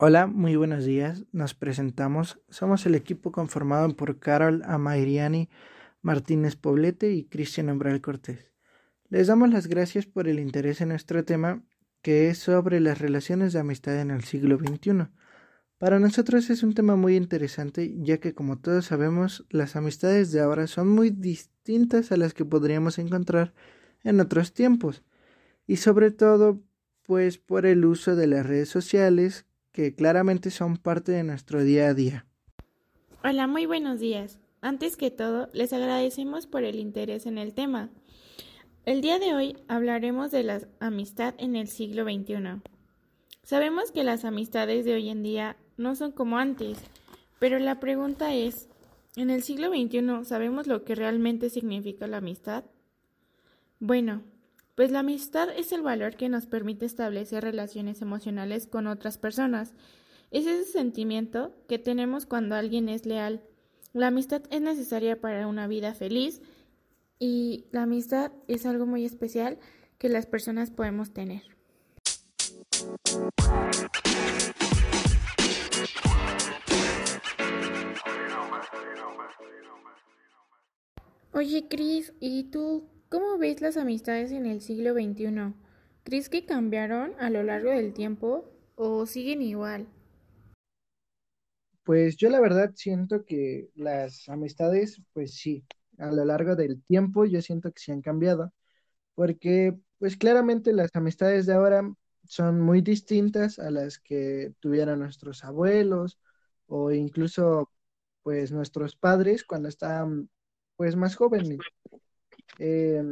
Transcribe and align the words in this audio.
Hola, 0.00 0.28
muy 0.28 0.54
buenos 0.54 0.84
días. 0.84 1.24
Nos 1.32 1.54
presentamos. 1.54 2.38
Somos 2.48 2.86
el 2.86 2.94
equipo 2.94 3.32
conformado 3.32 3.96
por 3.96 4.20
Carol 4.20 4.62
Amairiani 4.64 5.48
Martínez 6.02 6.54
Poblete 6.54 7.10
y 7.10 7.24
Cristian 7.24 7.68
Umbral 7.68 8.00
Cortés. 8.00 8.52
Les 9.08 9.26
damos 9.26 9.50
las 9.50 9.66
gracias 9.66 10.06
por 10.06 10.28
el 10.28 10.38
interés 10.38 10.80
en 10.80 10.90
nuestro 10.90 11.24
tema, 11.24 11.64
que 12.00 12.30
es 12.30 12.38
sobre 12.38 12.78
las 12.78 13.00
relaciones 13.00 13.52
de 13.52 13.58
amistad 13.58 14.00
en 14.00 14.12
el 14.12 14.22
siglo 14.22 14.56
XXI. 14.56 15.08
Para 15.78 15.98
nosotros 15.98 16.48
es 16.48 16.62
un 16.62 16.74
tema 16.74 16.94
muy 16.94 17.16
interesante, 17.16 17.92
ya 17.96 18.18
que 18.18 18.34
como 18.34 18.60
todos 18.60 18.84
sabemos, 18.84 19.46
las 19.50 19.74
amistades 19.74 20.30
de 20.30 20.38
ahora 20.38 20.68
son 20.68 20.90
muy 20.90 21.10
distintas 21.10 22.12
a 22.12 22.16
las 22.16 22.34
que 22.34 22.44
podríamos 22.44 23.00
encontrar 23.00 23.52
en 24.04 24.20
otros 24.20 24.52
tiempos, 24.52 25.02
y 25.66 25.78
sobre 25.78 26.12
todo 26.12 26.62
pues 27.02 27.38
por 27.38 27.66
el 27.66 27.84
uso 27.84 28.14
de 28.14 28.28
las 28.28 28.46
redes 28.46 28.68
sociales 28.68 29.47
que 29.72 29.94
claramente 29.94 30.50
son 30.50 30.76
parte 30.76 31.12
de 31.12 31.24
nuestro 31.24 31.62
día 31.62 31.88
a 31.88 31.94
día. 31.94 32.26
Hola, 33.24 33.46
muy 33.46 33.66
buenos 33.66 34.00
días. 34.00 34.38
Antes 34.60 34.96
que 34.96 35.10
todo, 35.10 35.48
les 35.52 35.72
agradecemos 35.72 36.46
por 36.46 36.64
el 36.64 36.76
interés 36.76 37.26
en 37.26 37.38
el 37.38 37.54
tema. 37.54 37.90
El 38.84 39.02
día 39.02 39.18
de 39.18 39.34
hoy 39.34 39.56
hablaremos 39.68 40.30
de 40.30 40.42
la 40.42 40.60
amistad 40.80 41.34
en 41.38 41.56
el 41.56 41.68
siglo 41.68 42.04
XXI. 42.04 42.62
Sabemos 43.42 43.92
que 43.92 44.04
las 44.04 44.24
amistades 44.24 44.84
de 44.84 44.94
hoy 44.94 45.10
en 45.10 45.22
día 45.22 45.56
no 45.76 45.94
son 45.94 46.12
como 46.12 46.38
antes, 46.38 46.78
pero 47.38 47.58
la 47.58 47.80
pregunta 47.80 48.34
es, 48.34 48.68
¿en 49.16 49.30
el 49.30 49.42
siglo 49.42 49.68
XXI 49.68 50.24
sabemos 50.24 50.66
lo 50.66 50.84
que 50.84 50.94
realmente 50.94 51.50
significa 51.50 52.06
la 52.06 52.18
amistad? 52.18 52.64
Bueno, 53.78 54.22
pues 54.78 54.92
la 54.92 55.00
amistad 55.00 55.48
es 55.50 55.72
el 55.72 55.82
valor 55.82 56.14
que 56.14 56.28
nos 56.28 56.46
permite 56.46 56.86
establecer 56.86 57.42
relaciones 57.42 58.00
emocionales 58.00 58.68
con 58.68 58.86
otras 58.86 59.18
personas. 59.18 59.74
Es 60.30 60.46
ese 60.46 60.70
sentimiento 60.70 61.52
que 61.66 61.80
tenemos 61.80 62.26
cuando 62.26 62.54
alguien 62.54 62.88
es 62.88 63.04
leal. 63.04 63.42
La 63.92 64.06
amistad 64.06 64.42
es 64.50 64.60
necesaria 64.60 65.20
para 65.20 65.48
una 65.48 65.66
vida 65.66 65.94
feliz 65.94 66.42
y 67.18 67.64
la 67.72 67.82
amistad 67.82 68.30
es 68.46 68.66
algo 68.66 68.86
muy 68.86 69.04
especial 69.04 69.58
que 69.98 70.08
las 70.08 70.26
personas 70.26 70.70
podemos 70.70 71.12
tener. 71.12 71.42
Oye, 81.32 81.66
Cris, 81.68 82.12
¿y 82.20 82.44
tú 82.44 82.88
¿Cómo 83.10 83.36
ves 83.36 83.60
las 83.60 83.76
amistades 83.76 84.32
en 84.32 84.46
el 84.46 84.62
siglo 84.62 84.94
XXI? 84.94 85.54
¿Crees 86.04 86.30
que 86.30 86.46
cambiaron 86.46 87.12
a 87.18 87.28
lo 87.28 87.42
largo 87.42 87.70
del 87.70 87.92
tiempo 87.92 88.46
o 88.76 89.04
siguen 89.04 89.42
igual? 89.42 89.86
Pues 91.84 92.16
yo 92.16 92.28
la 92.30 92.40
verdad 92.40 92.72
siento 92.76 93.24
que 93.24 93.70
las 93.74 94.28
amistades, 94.28 95.00
pues 95.14 95.34
sí, 95.34 95.64
a 95.98 96.12
lo 96.12 96.24
largo 96.24 96.54
del 96.56 96.82
tiempo 96.84 97.24
yo 97.24 97.40
siento 97.42 97.72
que 97.72 97.80
sí 97.80 97.92
han 97.92 98.02
cambiado, 98.02 98.52
porque 99.14 99.78
pues 99.98 100.16
claramente 100.16 100.72
las 100.72 100.90
amistades 100.94 101.46
de 101.46 101.54
ahora 101.54 101.82
son 102.24 102.60
muy 102.60 102.82
distintas 102.82 103.58
a 103.58 103.70
las 103.70 103.98
que 104.00 104.52
tuvieron 104.60 105.00
nuestros 105.00 105.44
abuelos 105.44 106.20
o 106.66 106.92
incluso 106.92 107.70
pues 108.22 108.52
nuestros 108.52 108.96
padres 108.96 109.44
cuando 109.44 109.68
estaban 109.68 110.30
pues 110.76 110.96
más 110.96 111.16
jóvenes. 111.16 111.58
Eh, 112.58 113.02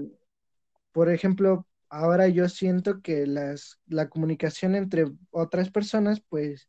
por 0.92 1.10
ejemplo, 1.10 1.66
ahora 1.88 2.28
yo 2.28 2.48
siento 2.48 3.00
que 3.02 3.26
las, 3.26 3.80
la 3.86 4.08
comunicación 4.08 4.74
entre 4.74 5.06
otras 5.30 5.70
personas, 5.70 6.20
pues 6.28 6.68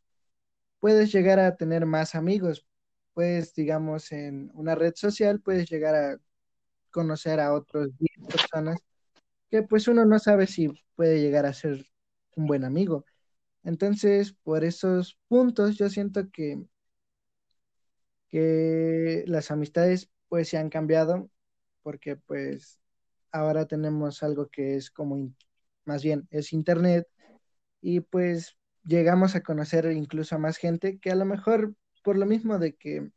puedes 0.80 1.12
llegar 1.12 1.40
a 1.40 1.56
tener 1.56 1.86
más 1.86 2.14
amigos. 2.14 2.66
Pues, 3.14 3.54
digamos, 3.54 4.12
en 4.12 4.50
una 4.54 4.74
red 4.74 4.94
social 4.96 5.40
puedes 5.40 5.70
llegar 5.70 5.94
a 5.96 6.18
conocer 6.90 7.40
a 7.40 7.54
otros 7.54 7.90
10 7.98 8.26
personas 8.28 8.78
que 9.50 9.62
pues 9.62 9.88
uno 9.88 10.04
no 10.04 10.18
sabe 10.18 10.46
si 10.46 10.68
puede 10.96 11.20
llegar 11.20 11.46
a 11.46 11.52
ser 11.54 11.86
un 12.36 12.46
buen 12.46 12.64
amigo. 12.64 13.04
Entonces, 13.64 14.34
por 14.44 14.64
esos 14.64 15.18
puntos, 15.28 15.76
yo 15.78 15.90
siento 15.90 16.30
que, 16.32 16.58
que 18.28 19.24
las 19.26 19.50
amistades 19.50 20.10
pues 20.28 20.48
se 20.48 20.58
han 20.58 20.70
cambiado 20.70 21.30
porque 21.88 22.16
pues 22.16 22.78
ahora 23.32 23.64
tenemos 23.64 24.22
algo 24.22 24.48
que 24.50 24.76
es 24.76 24.90
como, 24.90 25.32
más 25.86 26.02
bien, 26.02 26.28
es 26.30 26.52
Internet 26.52 27.08
y 27.80 28.00
pues 28.00 28.58
llegamos 28.84 29.34
a 29.34 29.42
conocer 29.42 29.90
incluso 29.92 30.34
a 30.34 30.38
más 30.38 30.58
gente 30.58 30.98
que 30.98 31.10
a 31.10 31.14
lo 31.14 31.24
mejor 31.24 31.74
por 32.04 32.18
lo 32.18 32.26
mismo 32.26 32.58
de 32.58 32.74
que 32.74 33.10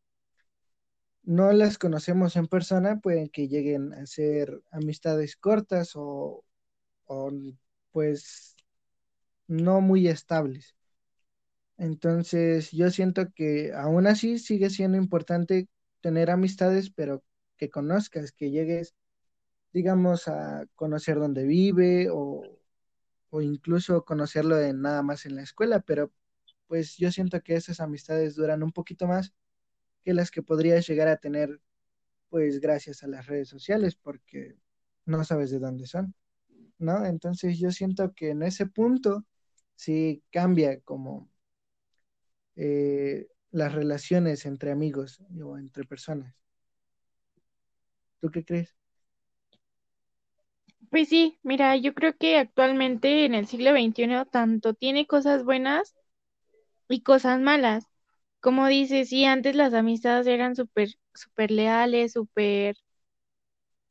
no 1.23 1.51
las 1.51 1.77
conocemos 1.77 2.37
en 2.37 2.47
persona, 2.47 3.01
pueden 3.01 3.27
que 3.27 3.49
lleguen 3.49 3.91
a 3.91 4.05
ser 4.05 4.61
amistades 4.71 5.35
cortas 5.35 5.91
o, 5.95 6.45
o 7.07 7.31
pues 7.91 8.55
no 9.47 9.81
muy 9.81 10.07
estables. 10.07 10.77
Entonces, 11.77 12.71
yo 12.71 12.89
siento 12.89 13.33
que 13.35 13.73
aún 13.73 14.07
así 14.07 14.39
sigue 14.39 14.69
siendo 14.69 14.97
importante 14.97 15.67
tener 15.99 16.31
amistades, 16.31 16.89
pero 16.89 17.21
que 17.61 17.69
conozcas, 17.69 18.31
que 18.31 18.49
llegues, 18.49 18.95
digamos, 19.71 20.27
a 20.27 20.65
conocer 20.73 21.19
dónde 21.19 21.43
vive 21.45 22.07
o, 22.11 22.41
incluso 23.39 24.03
conocerlo 24.03 24.59
en, 24.59 24.81
nada 24.81 25.03
más 25.03 25.27
en 25.27 25.35
la 25.35 25.43
escuela, 25.43 25.79
pero 25.79 26.11
pues 26.65 26.97
yo 26.97 27.11
siento 27.11 27.39
que 27.41 27.53
esas 27.53 27.79
amistades 27.79 28.35
duran 28.35 28.63
un 28.63 28.71
poquito 28.71 29.05
más 29.05 29.31
que 30.01 30.15
las 30.15 30.31
que 30.31 30.41
podrías 30.41 30.87
llegar 30.87 31.07
a 31.07 31.17
tener 31.17 31.61
pues 32.29 32.59
gracias 32.59 33.03
a 33.03 33.07
las 33.07 33.27
redes 33.27 33.49
sociales 33.49 33.95
porque 33.95 34.55
no 35.05 35.23
sabes 35.23 35.51
de 35.51 35.59
dónde 35.59 35.85
son, 35.85 36.15
¿no? 36.79 37.05
Entonces 37.05 37.59
yo 37.59 37.69
siento 37.69 38.11
que 38.15 38.31
en 38.31 38.41
ese 38.41 38.65
punto 38.65 39.23
sí 39.75 40.23
cambia 40.31 40.79
como 40.81 41.29
eh, 42.55 43.27
las 43.51 43.71
relaciones 43.71 44.47
entre 44.47 44.71
amigos 44.71 45.21
o 45.43 45.59
entre 45.59 45.83
personas. 45.83 46.40
¿Tú 48.21 48.31
qué 48.31 48.45
crees? 48.45 48.73
Pues 50.91 51.09
sí, 51.09 51.39
mira, 51.43 51.75
yo 51.77 51.93
creo 51.95 52.15
que 52.17 52.37
actualmente 52.37 53.25
en 53.25 53.33
el 53.35 53.47
siglo 53.47 53.71
XXI 53.73 54.25
tanto 54.25 54.73
tiene 54.75 55.07
cosas 55.07 55.43
buenas 55.43 55.95
y 56.89 57.01
cosas 57.03 57.39
malas. 57.41 57.85
Como 58.41 58.67
dices, 58.67 59.09
sí, 59.09 59.25
antes 59.25 59.55
las 59.55 59.73
amistades 59.75 60.27
eran 60.27 60.55
súper, 60.55 60.89
súper 61.15 61.51
leales, 61.51 62.13
súper 62.13 62.77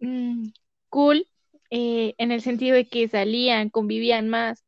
mm, 0.00 0.48
cool, 0.88 1.26
eh, 1.70 2.14
en 2.18 2.32
el 2.32 2.42
sentido 2.42 2.76
de 2.76 2.88
que 2.88 3.08
salían, 3.08 3.70
convivían 3.70 4.28
más. 4.28 4.64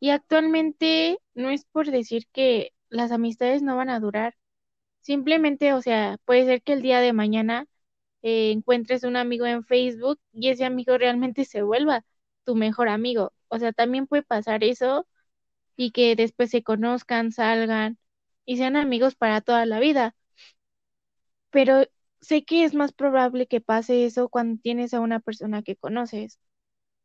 Y 0.00 0.10
actualmente 0.10 1.18
no 1.34 1.50
es 1.50 1.64
por 1.66 1.90
decir 1.90 2.26
que 2.32 2.72
las 2.90 3.12
amistades 3.12 3.62
no 3.62 3.76
van 3.76 3.90
a 3.90 4.00
durar. 4.00 4.36
Simplemente, 5.02 5.74
o 5.74 5.82
sea, 5.82 6.18
puede 6.26 6.46
ser 6.46 6.62
que 6.62 6.74
el 6.74 6.82
día 6.82 7.00
de 7.00 7.12
mañana 7.14 7.66
eh, 8.22 8.50
encuentres 8.52 9.04
un 9.04 9.16
amigo 9.16 9.46
en 9.46 9.64
Facebook 9.64 10.20
y 10.32 10.48
ese 10.50 10.64
amigo 10.64 10.98
realmente 10.98 11.44
se 11.44 11.62
vuelva 11.62 12.04
tu 12.44 12.54
mejor 12.56 12.88
amigo. 12.88 13.32
O 13.48 13.58
sea, 13.58 13.72
también 13.72 14.06
puede 14.06 14.22
pasar 14.22 14.64
eso 14.64 15.06
y 15.76 15.92
que 15.92 16.16
después 16.16 16.50
se 16.50 16.62
conozcan, 16.64 17.32
salgan 17.32 17.98
y 18.46 18.58
sean 18.58 18.76
amigos 18.76 19.14
para 19.16 19.40
toda 19.42 19.66
la 19.66 19.80
vida. 19.80 20.16
Pero 21.50 21.82
sé 22.20 22.44
que 22.44 22.62
es 22.64 22.72
más 22.74 22.92
probable 22.92 23.46
que 23.48 23.60
pase 23.60 24.04
eso 24.06 24.28
cuando 24.28 24.60
tienes 24.62 24.94
a 24.94 25.00
una 25.00 25.18
persona 25.20 25.62
que 25.62 25.74
conoces, 25.76 26.38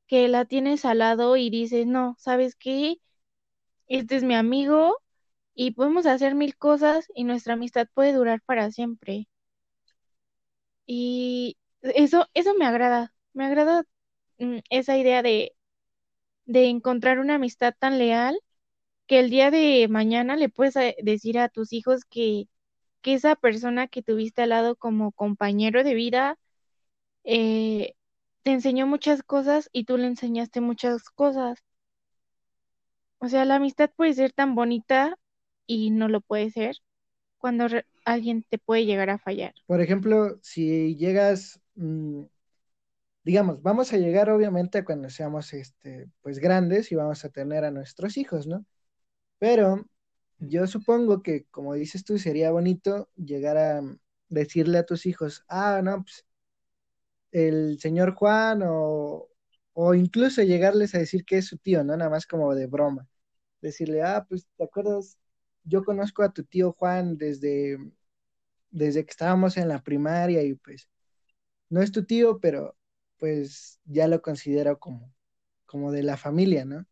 que 0.07 0.27
la 0.29 0.45
tienes 0.45 0.85
al 0.85 0.99
lado 0.99 1.37
y 1.37 1.49
dices, 1.51 1.87
no, 1.87 2.15
¿sabes 2.19 2.55
qué? 2.55 2.99
Este 3.87 4.17
es 4.17 4.23
mi 4.25 4.35
amigo 4.35 4.97
y 5.55 5.71
podemos 5.73 6.07
hacer 6.07 6.35
mil 6.35 6.57
cosas 6.57 7.07
y 7.15 7.25
nuestra 7.25 7.55
amistad 7.55 7.87
puede 7.95 8.13
durar 8.13 8.41
para 8.43 8.71
siempre. 8.71 9.29
Y 10.85 11.57
eso, 11.81 12.27
eso 12.33 12.53
me 12.55 12.65
agrada, 12.65 13.13
me 13.33 13.45
agrada 13.45 13.83
mm, 14.39 14.59
esa 14.69 14.97
idea 14.97 15.23
de, 15.23 15.53
de 16.45 16.67
encontrar 16.69 17.19
una 17.19 17.35
amistad 17.35 17.75
tan 17.79 17.97
leal 17.99 18.39
que 19.07 19.19
el 19.19 19.29
día 19.31 19.51
de 19.51 19.87
mañana 19.89 20.35
le 20.37 20.49
puedes 20.49 20.75
eh, 20.77 20.95
decir 21.03 21.39
a 21.39 21.49
tus 21.49 21.73
hijos 21.73 22.05
que, 22.05 22.49
que 23.01 23.15
esa 23.15 23.35
persona 23.37 23.87
que 23.89 24.03
tuviste 24.03 24.43
al 24.43 24.49
lado 24.51 24.75
como 24.77 25.11
compañero 25.13 25.83
de 25.85 25.95
vida 25.95 26.39
eh, 27.25 27.95
te 28.43 28.51
enseñó 28.53 28.87
muchas 28.87 29.23
cosas 29.23 29.69
y 29.73 29.85
tú 29.85 29.97
le 29.97 30.07
enseñaste 30.07 30.61
muchas 30.61 31.03
cosas. 31.11 31.59
O 33.19 33.29
sea, 33.29 33.45
la 33.45 33.55
amistad 33.55 33.89
puede 33.95 34.13
ser 34.13 34.33
tan 34.33 34.53
bonita 34.53 35.17
y 35.65 35.91
no 35.91 36.09
lo 36.09 36.19
puede 36.19 36.49
ser 36.51 36.75
cuando 37.41 37.67
alguien 38.05 38.43
te 38.49 38.57
puede 38.59 38.85
llegar 38.85 39.09
a 39.09 39.19
fallar. 39.19 39.53
Por 39.65 39.81
ejemplo, 39.81 40.37
si 40.41 40.95
llegas, 40.97 41.59
mm, 41.75 42.23
digamos, 43.23 43.61
vamos 43.61 43.93
a 43.93 43.97
llegar 43.97 44.29
obviamente 44.29 44.83
cuando 44.85 45.09
seamos 45.09 45.53
este, 45.53 46.09
pues 46.21 46.39
grandes 46.39 46.91
y 46.91 46.95
vamos 46.95 47.23
a 47.25 47.29
tener 47.29 47.63
a 47.65 47.71
nuestros 47.71 48.17
hijos, 48.17 48.47
¿no? 48.47 48.65
Pero 49.39 49.85
yo 50.39 50.67
supongo 50.67 51.23
que, 51.23 51.45
como 51.51 51.75
dices 51.75 52.05
tú, 52.05 52.19
sería 52.19 52.51
bonito 52.51 53.09
llegar 53.17 53.57
a 53.57 53.81
decirle 54.29 54.79
a 54.79 54.85
tus 54.87 55.05
hijos, 55.07 55.45
ah, 55.49 55.81
no, 55.83 56.03
pues 56.03 56.25
el 57.31 57.79
señor 57.79 58.15
Juan 58.15 58.61
o, 58.65 59.29
o 59.73 59.93
incluso 59.93 60.41
llegarles 60.43 60.95
a 60.95 60.99
decir 60.99 61.25
que 61.25 61.37
es 61.37 61.47
su 61.47 61.57
tío, 61.57 61.83
¿no? 61.83 61.95
Nada 61.97 62.09
más 62.09 62.25
como 62.27 62.53
de 62.55 62.67
broma. 62.67 63.07
Decirle, 63.61 64.03
ah, 64.03 64.25
pues, 64.27 64.47
¿te 64.57 64.63
acuerdas? 64.65 65.17
Yo 65.63 65.83
conozco 65.83 66.23
a 66.23 66.33
tu 66.33 66.43
tío 66.43 66.73
Juan 66.73 67.17
desde, 67.17 67.77
desde 68.71 69.05
que 69.05 69.11
estábamos 69.11 69.57
en 69.57 69.67
la 69.69 69.83
primaria 69.83 70.43
y 70.43 70.55
pues 70.55 70.89
no 71.69 71.81
es 71.81 71.91
tu 71.91 72.05
tío, 72.05 72.39
pero 72.39 72.77
pues 73.19 73.79
ya 73.85 74.07
lo 74.07 74.21
considero 74.21 74.79
como, 74.79 75.13
como 75.65 75.91
de 75.91 76.03
la 76.03 76.17
familia, 76.17 76.65
¿no? 76.65 76.85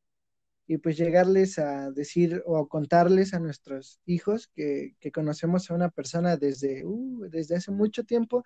Y 0.67 0.77
pues 0.79 0.97
llegarles 0.97 1.59
a 1.59 1.91
decir 1.91 2.43
o 2.45 2.67
contarles 2.69 3.33
a 3.33 3.39
nuestros 3.39 3.99
hijos 4.05 4.47
que, 4.55 4.95
que 4.99 5.11
conocemos 5.11 5.69
a 5.71 5.75
una 5.75 5.89
persona 5.89 6.37
desde, 6.37 6.85
uh, 6.85 7.27
desde 7.29 7.55
hace 7.57 7.71
mucho 7.71 8.03
tiempo 8.05 8.43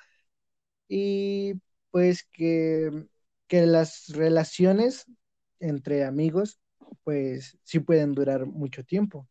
y 0.88 1.56
pues 1.92 2.24
que, 2.31 3.08
que 3.48 3.66
las 3.66 4.08
relaciones 4.10 5.06
entre 5.60 6.06
amigos 6.06 6.60
pues 7.04 7.58
sí 7.64 7.80
pueden 7.80 8.14
durar 8.14 8.46
mucho 8.46 8.84
tiempo. 8.84 9.28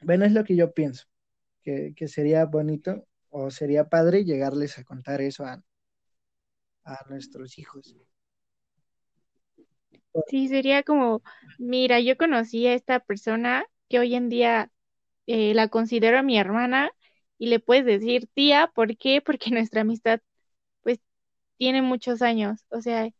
Bueno, 0.00 0.24
es 0.24 0.32
lo 0.32 0.42
que 0.44 0.56
yo 0.56 0.72
pienso, 0.74 1.06
que, 1.62 1.94
que 1.96 2.08
sería 2.08 2.46
bonito 2.46 3.06
o 3.30 3.50
sería 3.52 3.88
padre 3.88 4.24
llegarles 4.24 4.78
a 4.78 4.84
contar 4.84 5.20
eso 5.22 5.44
a, 5.46 5.62
a 6.84 7.04
nuestros 7.08 7.56
hijos. 7.60 7.94
Sí, 10.26 10.48
sería 10.48 10.82
como, 10.82 11.22
mira, 11.56 12.00
yo 12.00 12.16
conocí 12.16 12.66
a 12.66 12.74
esta 12.74 13.00
persona 13.00 13.64
que 13.88 13.98
hoy 13.98 14.14
en 14.14 14.28
día 14.28 14.70
eh, 15.26 15.54
la 15.54 15.68
considero 15.68 16.22
mi 16.22 16.38
hermana 16.38 16.90
y 17.38 17.48
le 17.48 17.60
puedes 17.60 17.84
decir 17.86 18.28
tía, 18.34 18.70
¿por 18.74 18.96
qué? 18.98 19.22
Porque 19.22 19.50
nuestra 19.52 19.82
amistad 19.82 20.20
pues 20.82 21.00
tiene 21.58 21.82
muchos 21.82 22.22
años, 22.22 22.66
o 22.70 22.82
sea, 22.82 23.10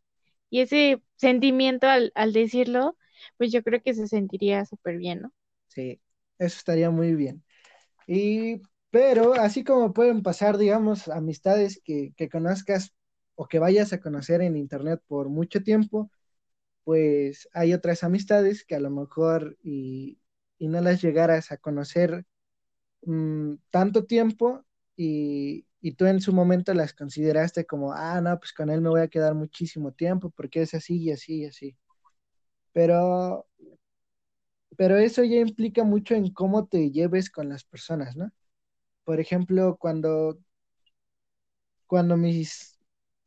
y 0.51 0.61
ese 0.61 1.03
sentimiento 1.17 1.87
al, 1.87 2.11
al 2.15 2.33
decirlo, 2.33 2.97
pues 3.37 3.51
yo 3.51 3.63
creo 3.63 3.81
que 3.83 3.93
se 3.95 4.07
sentiría 4.09 4.65
súper 4.65 4.97
bien, 4.99 5.21
¿no? 5.23 5.33
Sí, 5.67 6.01
eso 6.39 6.57
estaría 6.57 6.89
muy 6.91 7.15
bien. 7.15 7.43
Y, 8.07 8.61
pero 8.91 9.33
así 9.35 9.63
como 9.63 9.93
pueden 9.93 10.23
pasar, 10.23 10.57
digamos, 10.57 11.07
amistades 11.09 11.81
que, 11.83 12.13
que 12.17 12.29
conozcas 12.29 12.93
o 13.35 13.47
que 13.47 13.59
vayas 13.59 13.93
a 13.93 14.01
conocer 14.01 14.41
en 14.41 14.57
internet 14.57 15.01
por 15.07 15.29
mucho 15.29 15.63
tiempo, 15.63 16.11
pues 16.83 17.49
hay 17.53 17.73
otras 17.73 18.03
amistades 18.03 18.65
que 18.65 18.75
a 18.75 18.79
lo 18.79 18.89
mejor 18.91 19.57
y, 19.63 20.19
y 20.59 20.67
no 20.67 20.81
las 20.81 21.01
llegaras 21.01 21.51
a 21.51 21.57
conocer 21.57 22.25
mmm, 23.03 23.55
tanto 23.71 24.05
tiempo 24.05 24.65
y, 24.95 25.67
y, 25.81 25.93
tú 25.93 26.05
en 26.05 26.21
su 26.21 26.33
momento 26.33 26.73
las 26.73 26.93
consideraste 26.93 27.65
como, 27.65 27.93
ah, 27.93 28.21
no, 28.21 28.37
pues 28.39 28.53
con 28.53 28.69
él 28.69 28.81
me 28.81 28.89
voy 28.89 29.01
a 29.01 29.07
quedar 29.09 29.35
muchísimo 29.35 29.93
tiempo 29.93 30.31
porque 30.31 30.61
es 30.63 30.73
así 30.73 30.97
y 31.03 31.11
así 31.11 31.41
y 31.41 31.45
así. 31.45 31.77
Pero, 32.73 33.47
pero 34.77 34.97
eso 34.97 35.23
ya 35.23 35.37
implica 35.39 35.83
mucho 35.83 36.15
en 36.15 36.31
cómo 36.33 36.67
te 36.67 36.91
lleves 36.91 37.29
con 37.29 37.49
las 37.49 37.63
personas, 37.65 38.15
¿no? 38.15 38.31
Por 39.05 39.19
ejemplo, 39.19 39.77
cuando, 39.79 40.39
cuando 41.87 42.17
mis 42.17 42.79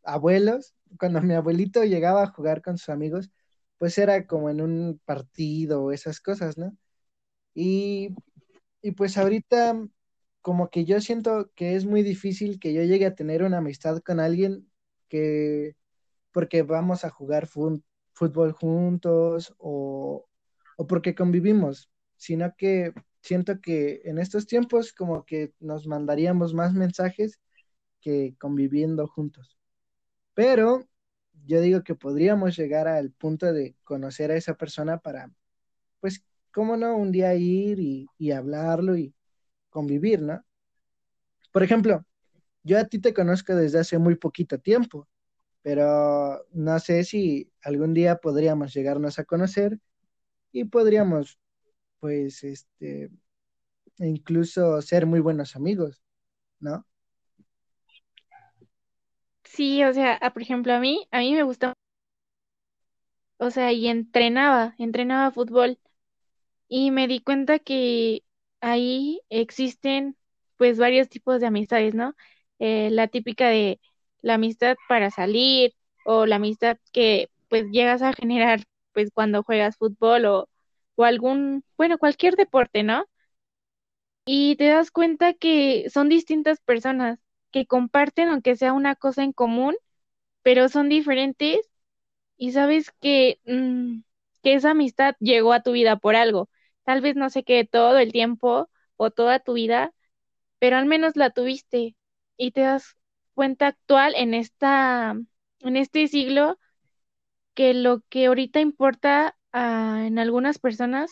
abuelos, 0.04 0.74
cuando 0.98 1.20
mi 1.22 1.34
abuelito 1.34 1.84
llegaba 1.84 2.22
a 2.22 2.26
jugar 2.28 2.62
con 2.62 2.78
sus 2.78 2.88
amigos, 2.90 3.30
pues 3.78 3.98
era 3.98 4.26
como 4.26 4.50
en 4.50 4.60
un 4.60 5.00
partido 5.04 5.84
o 5.84 5.92
esas 5.92 6.20
cosas, 6.20 6.58
¿no? 6.58 6.76
Y, 7.54 8.10
y 8.82 8.92
pues 8.92 9.18
ahorita 9.18 9.80
como 10.42 10.70
que 10.70 10.84
yo 10.86 11.00
siento 11.00 11.52
que 11.56 11.76
es 11.76 11.86
muy 11.86 12.02
difícil 12.02 12.60
que 12.60 12.74
yo 12.74 12.82
llegue 12.84 13.06
a 13.06 13.14
tener 13.16 13.42
una 13.44 13.58
amistad 13.58 14.00
con 14.00 14.20
alguien 14.20 14.70
que, 15.08 15.76
porque 16.32 16.62
vamos 16.62 17.04
a 17.04 17.10
jugar 17.10 17.48
fútbol 17.48 18.52
juntos 18.52 19.54
o, 19.58 20.26
o 20.82 20.86
porque 20.90 21.14
convivimos, 21.14 21.90
sino 22.16 22.54
que 22.56 22.92
siento 23.20 23.60
que 23.60 24.02
en 24.04 24.18
estos 24.18 24.46
tiempos 24.46 24.92
como 24.92 25.24
que 25.24 25.52
nos 25.60 25.86
mandaríamos 25.86 26.54
más 26.54 26.74
mensajes 26.74 27.40
que 28.00 28.34
conviviendo 28.38 29.06
juntos. 29.06 29.56
Pero 30.34 30.88
yo 31.46 31.60
digo 31.60 31.84
que 31.84 31.94
podríamos 31.94 32.56
llegar 32.56 32.88
al 32.88 33.12
punto 33.12 33.52
de 33.52 33.76
conocer 33.84 34.32
a 34.32 34.36
esa 34.36 34.54
persona 34.54 34.98
para, 34.98 35.30
pues, 36.00 36.24
cómo 36.52 36.76
no, 36.76 36.96
un 36.96 37.12
día 37.12 37.34
ir 37.36 37.78
y, 37.80 38.08
y 38.18 38.32
hablarlo 38.32 38.96
y 38.96 39.14
convivir, 39.70 40.20
¿no? 40.22 40.44
Por 41.52 41.62
ejemplo, 41.62 42.04
yo 42.64 42.78
a 42.78 42.86
ti 42.86 42.98
te 42.98 43.14
conozco 43.14 43.54
desde 43.54 43.78
hace 43.80 43.98
muy 43.98 44.16
poquito 44.16 44.58
tiempo, 44.58 45.08
pero 45.62 46.44
no 46.52 46.78
sé 46.80 47.04
si 47.04 47.52
algún 47.62 47.94
día 47.94 48.16
podríamos 48.16 48.74
llegarnos 48.74 49.18
a 49.20 49.24
conocer 49.24 49.78
y 50.52 50.64
podríamos, 50.64 51.38
pues, 52.00 52.44
este, 52.44 53.10
incluso 53.98 54.82
ser 54.82 55.06
muy 55.06 55.20
buenos 55.20 55.56
amigos, 55.56 56.02
¿no? 56.60 56.86
Sí, 59.44 59.84
o 59.84 59.92
sea, 59.92 60.18
por 60.32 60.42
ejemplo, 60.42 60.72
a 60.74 60.80
mí, 60.80 61.06
a 61.12 61.20
mí 61.20 61.32
me 61.34 61.44
gusta, 61.44 61.74
o 63.38 63.50
sea, 63.50 63.72
y 63.72 63.88
entrenaba, 63.88 64.74
entrenaba 64.78 65.30
fútbol 65.30 65.78
y 66.68 66.90
me 66.90 67.08
di 67.08 67.20
cuenta 67.20 67.58
que 67.60 68.24
ahí 68.60 69.20
existen 69.30 70.16
pues 70.58 70.78
varios 70.78 71.08
tipos 71.08 71.40
de 71.40 71.46
amistades, 71.48 71.94
¿no? 71.94 72.14
Eh, 72.60 72.90
la 72.92 73.08
típica 73.08 73.48
de 73.50 73.80
la 74.22 74.34
amistad 74.34 74.76
para 74.88 75.10
salir 75.10 75.74
o 76.06 76.26
la 76.26 76.36
amistad 76.36 76.78
que 76.92 77.30
pues 77.48 77.66
llegas 77.72 78.02
a 78.02 78.12
generar 78.14 78.62
pues 78.92 79.10
cuando 79.12 79.42
juegas 79.42 79.76
fútbol 79.76 80.26
o, 80.26 80.48
o 80.96 81.04
algún, 81.04 81.64
bueno, 81.76 81.98
cualquier 81.98 82.36
deporte, 82.36 82.82
¿no? 82.82 83.06
Y 84.24 84.56
te 84.56 84.66
das 84.68 84.90
cuenta 84.90 85.34
que 85.34 85.88
son 85.90 86.08
distintas 86.08 86.60
personas 86.60 87.18
que 87.50 87.66
comparten, 87.66 88.28
aunque 88.28 88.56
sea 88.56 88.72
una 88.72 88.94
cosa 88.96 89.24
en 89.24 89.32
común, 89.32 89.76
pero 90.42 90.68
son 90.68 90.88
diferentes 90.90 91.70
y 92.38 92.52
sabes 92.52 92.92
que, 93.00 93.40
mm, 93.46 94.02
que 94.42 94.54
esa 94.54 94.72
amistad 94.72 95.16
llegó 95.20 95.52
a 95.54 95.62
tu 95.62 95.72
vida 95.72 95.96
por 95.98 96.16
algo. 96.16 96.50
Tal 96.84 97.00
vez 97.02 97.16
no 97.16 97.30
se 97.30 97.44
quede 97.44 97.66
todo 97.66 97.98
el 97.98 98.12
tiempo 98.12 98.70
o 98.96 99.10
toda 99.10 99.40
tu 99.40 99.54
vida, 99.54 99.92
pero 100.58 100.76
al 100.76 100.86
menos 100.86 101.16
la 101.16 101.30
tuviste 101.30 101.96
y 102.36 102.52
te 102.52 102.62
das 102.62 102.96
cuenta 103.34 103.68
actual 103.68 104.14
en 104.16 104.34
esta, 104.34 105.16
en 105.60 105.76
este 105.76 106.08
siglo 106.08 106.58
que 107.54 107.74
lo 107.74 108.02
que 108.08 108.26
ahorita 108.26 108.60
importa 108.60 109.36
en 109.54 110.18
algunas 110.18 110.58
personas 110.58 111.10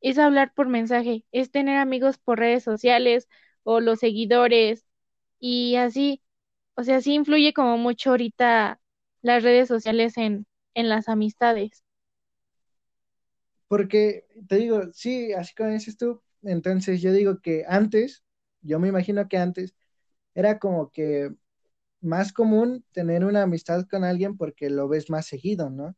es 0.00 0.18
hablar 0.18 0.52
por 0.54 0.68
mensaje, 0.68 1.24
es 1.32 1.50
tener 1.50 1.78
amigos 1.78 2.18
por 2.18 2.38
redes 2.38 2.64
sociales 2.64 3.28
o 3.64 3.80
los 3.80 4.00
seguidores 4.00 4.86
y 5.40 5.76
así, 5.76 6.22
o 6.76 6.84
sea, 6.84 7.00
sí 7.02 7.14
influye 7.14 7.54
como 7.54 7.78
mucho 7.78 8.10
ahorita 8.12 8.80
las 9.22 9.42
redes 9.44 9.68
sociales 9.68 10.16
en, 10.18 10.46
en 10.74 10.88
las 10.90 11.08
amistades. 11.10 11.84
Porque 13.68 14.26
te 14.48 14.56
digo, 14.56 14.82
sí, 14.92 15.32
así 15.32 15.54
como 15.54 15.70
dices 15.70 15.96
tú, 15.96 16.22
entonces 16.42 17.00
yo 17.02 17.12
digo 17.12 17.40
que 17.40 17.64
antes, 17.68 18.22
yo 18.62 18.78
me 18.78 18.88
imagino 18.88 19.28
que 19.28 19.38
antes 19.38 19.74
era 20.34 20.58
como 20.58 20.90
que 20.92 21.34
más 22.04 22.32
común 22.32 22.84
tener 22.92 23.24
una 23.24 23.42
amistad 23.42 23.86
con 23.90 24.04
alguien 24.04 24.36
porque 24.36 24.70
lo 24.70 24.88
ves 24.88 25.10
más 25.10 25.26
seguido, 25.26 25.70
¿no? 25.70 25.96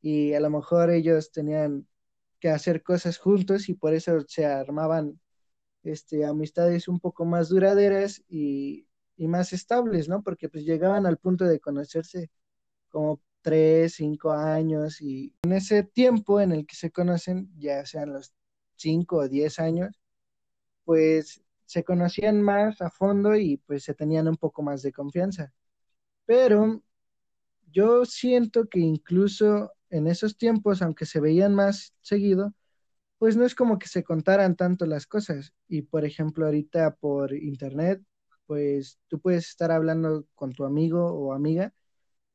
Y 0.00 0.34
a 0.34 0.40
lo 0.40 0.50
mejor 0.50 0.90
ellos 0.90 1.32
tenían 1.32 1.86
que 2.40 2.50
hacer 2.50 2.82
cosas 2.82 3.18
juntos 3.18 3.68
y 3.68 3.74
por 3.74 3.94
eso 3.94 4.20
se 4.28 4.46
armaban 4.46 5.20
este, 5.84 6.24
amistades 6.24 6.88
un 6.88 7.00
poco 7.00 7.24
más 7.24 7.48
duraderas 7.48 8.22
y, 8.28 8.86
y, 9.16 9.28
más 9.28 9.52
estables, 9.52 10.08
¿no? 10.08 10.22
Porque 10.22 10.48
pues 10.48 10.64
llegaban 10.64 11.06
al 11.06 11.18
punto 11.18 11.44
de 11.46 11.60
conocerse 11.60 12.30
como 12.90 13.20
tres, 13.42 13.94
cinco 13.94 14.32
años 14.32 15.00
y 15.02 15.34
en 15.42 15.52
ese 15.52 15.82
tiempo 15.84 16.40
en 16.40 16.52
el 16.52 16.66
que 16.66 16.76
se 16.76 16.90
conocen, 16.90 17.50
ya 17.58 17.84
sean 17.86 18.12
los 18.12 18.32
cinco 18.76 19.18
o 19.18 19.28
diez 19.28 19.58
años, 19.58 20.00
pues 20.84 21.42
se 21.66 21.84
conocían 21.84 22.42
más 22.42 22.80
a 22.82 22.90
fondo 22.90 23.36
y 23.36 23.58
pues 23.58 23.84
se 23.84 23.94
tenían 23.94 24.28
un 24.28 24.36
poco 24.36 24.62
más 24.62 24.82
de 24.82 24.92
confianza. 24.92 25.52
Pero 26.26 26.82
yo 27.72 28.04
siento 28.04 28.68
que 28.68 28.80
incluso 28.80 29.72
en 29.90 30.06
esos 30.06 30.36
tiempos, 30.36 30.82
aunque 30.82 31.06
se 31.06 31.20
veían 31.20 31.54
más 31.54 31.94
seguido, 32.00 32.54
pues 33.18 33.36
no 33.36 33.44
es 33.46 33.54
como 33.54 33.78
que 33.78 33.88
se 33.88 34.04
contaran 34.04 34.56
tanto 34.56 34.86
las 34.86 35.06
cosas. 35.06 35.54
Y 35.68 35.82
por 35.82 36.04
ejemplo, 36.04 36.46
ahorita 36.46 36.96
por 36.96 37.34
internet, 37.34 38.02
pues 38.46 38.98
tú 39.08 39.20
puedes 39.20 39.48
estar 39.48 39.72
hablando 39.72 40.26
con 40.34 40.52
tu 40.52 40.64
amigo 40.64 41.06
o 41.06 41.32
amiga 41.34 41.72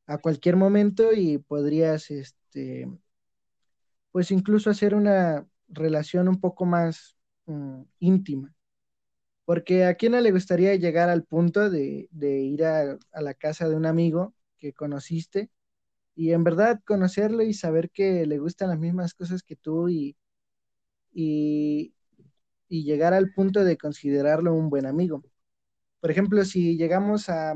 a 0.08 0.20
cualquier 0.20 0.56
momento 0.56 1.14
y 1.14 1.38
podrías, 1.40 2.12
este, 2.12 2.88
pues 4.12 4.32
incluso 4.32 4.70
hacer 4.70 4.96
una, 4.96 5.46
relación 5.68 6.28
un 6.28 6.40
poco 6.40 6.66
más 6.66 7.16
mm, 7.46 7.82
íntima. 8.00 8.54
Porque 9.48 9.86
a 9.86 9.96
quién 9.96 10.12
no 10.12 10.20
le 10.20 10.34
gustaría 10.34 10.76
llegar 10.76 11.10
al 11.10 11.24
punto 11.24 11.70
de, 11.70 12.10
ir 12.22 12.66
a, 12.66 12.98
la 13.14 13.34
casa 13.34 13.70
de 13.70 13.78
un 13.78 13.86
amigo 13.86 14.34
que 14.58 14.74
conociste 14.74 15.50
y 16.16 16.34
en 16.34 16.44
verdad 16.44 16.82
conocerlo 16.86 17.44
y 17.44 17.54
saber 17.54 17.90
que 17.92 18.26
le 18.26 18.40
gustan 18.40 18.70
las 18.70 18.80
mismas 18.80 19.14
cosas 19.14 19.44
que 19.44 19.56
tú 19.56 19.88
y, 19.90 20.18
y, 21.14 21.96
y 22.70 22.84
llegar 22.84 23.14
al 23.14 23.32
punto 23.34 23.64
de 23.64 23.78
considerarlo 23.78 24.54
un 24.54 24.70
buen 24.70 24.86
amigo. 24.86 25.24
Por 26.02 26.12
ejemplo, 26.12 26.44
si 26.46 26.78
llegamos 26.78 27.30
a, 27.30 27.56